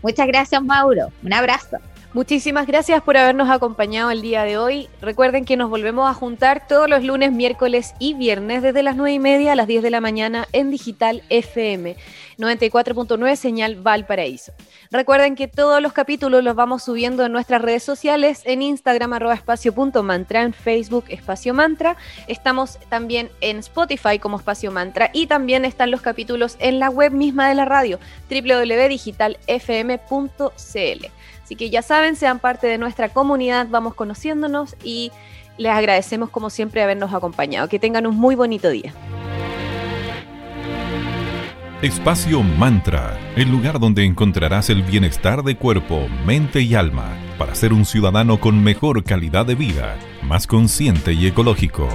Muchas 0.02 0.26
gracias, 0.28 0.62
Mauro. 0.62 1.08
Un 1.22 1.32
abrazo. 1.32 1.78
Muchísimas 2.12 2.66
gracias 2.66 3.04
por 3.04 3.16
habernos 3.16 3.48
acompañado 3.50 4.10
el 4.10 4.20
día 4.20 4.42
de 4.42 4.58
hoy. 4.58 4.88
Recuerden 5.00 5.44
que 5.44 5.56
nos 5.56 5.70
volvemos 5.70 6.10
a 6.10 6.14
juntar 6.14 6.66
todos 6.66 6.90
los 6.90 7.04
lunes, 7.04 7.30
miércoles 7.30 7.94
y 8.00 8.14
viernes 8.14 8.62
desde 8.62 8.82
las 8.82 8.96
9 8.96 9.12
y 9.12 9.20
media 9.20 9.52
a 9.52 9.54
las 9.54 9.68
10 9.68 9.84
de 9.84 9.90
la 9.90 10.00
mañana 10.00 10.48
en 10.50 10.72
Digital 10.72 11.22
FM 11.28 11.94
94.9 12.36 13.36
Señal 13.36 13.76
Valparaíso. 13.76 14.50
Recuerden 14.90 15.36
que 15.36 15.46
todos 15.46 15.80
los 15.80 15.92
capítulos 15.92 16.42
los 16.42 16.56
vamos 16.56 16.82
subiendo 16.82 17.24
en 17.24 17.30
nuestras 17.30 17.62
redes 17.62 17.84
sociales, 17.84 18.42
en 18.44 18.62
Instagram 18.62 19.12
arroba 19.12 19.34
espacio 19.34 19.72
punto 19.72 20.02
mantra, 20.02 20.42
en 20.42 20.52
Facebook 20.52 21.04
espacio 21.10 21.54
mantra. 21.54 21.96
Estamos 22.26 22.80
también 22.88 23.30
en 23.40 23.58
Spotify 23.58 24.18
como 24.18 24.38
espacio 24.38 24.72
mantra 24.72 25.10
y 25.12 25.28
también 25.28 25.64
están 25.64 25.92
los 25.92 26.00
capítulos 26.00 26.56
en 26.58 26.80
la 26.80 26.90
web 26.90 27.12
misma 27.12 27.48
de 27.48 27.54
la 27.54 27.66
radio 27.66 28.00
www.digitalfm.cl. 28.28 31.19
Así 31.50 31.56
que 31.56 31.68
ya 31.68 31.82
saben, 31.82 32.14
sean 32.14 32.38
parte 32.38 32.68
de 32.68 32.78
nuestra 32.78 33.08
comunidad, 33.08 33.66
vamos 33.68 33.94
conociéndonos 33.94 34.76
y 34.84 35.10
les 35.58 35.72
agradecemos 35.72 36.30
como 36.30 36.48
siempre 36.48 36.80
habernos 36.80 37.12
acompañado. 37.12 37.68
Que 37.68 37.80
tengan 37.80 38.06
un 38.06 38.16
muy 38.16 38.36
bonito 38.36 38.70
día. 38.70 38.94
Espacio 41.82 42.44
Mantra, 42.44 43.18
el 43.34 43.50
lugar 43.50 43.80
donde 43.80 44.04
encontrarás 44.04 44.70
el 44.70 44.84
bienestar 44.84 45.42
de 45.42 45.56
cuerpo, 45.56 46.06
mente 46.24 46.60
y 46.60 46.76
alma 46.76 47.16
para 47.36 47.56
ser 47.56 47.72
un 47.72 47.84
ciudadano 47.84 48.38
con 48.38 48.62
mejor 48.62 49.02
calidad 49.02 49.44
de 49.44 49.56
vida, 49.56 49.96
más 50.22 50.46
consciente 50.46 51.14
y 51.14 51.26
ecológico. 51.26 51.88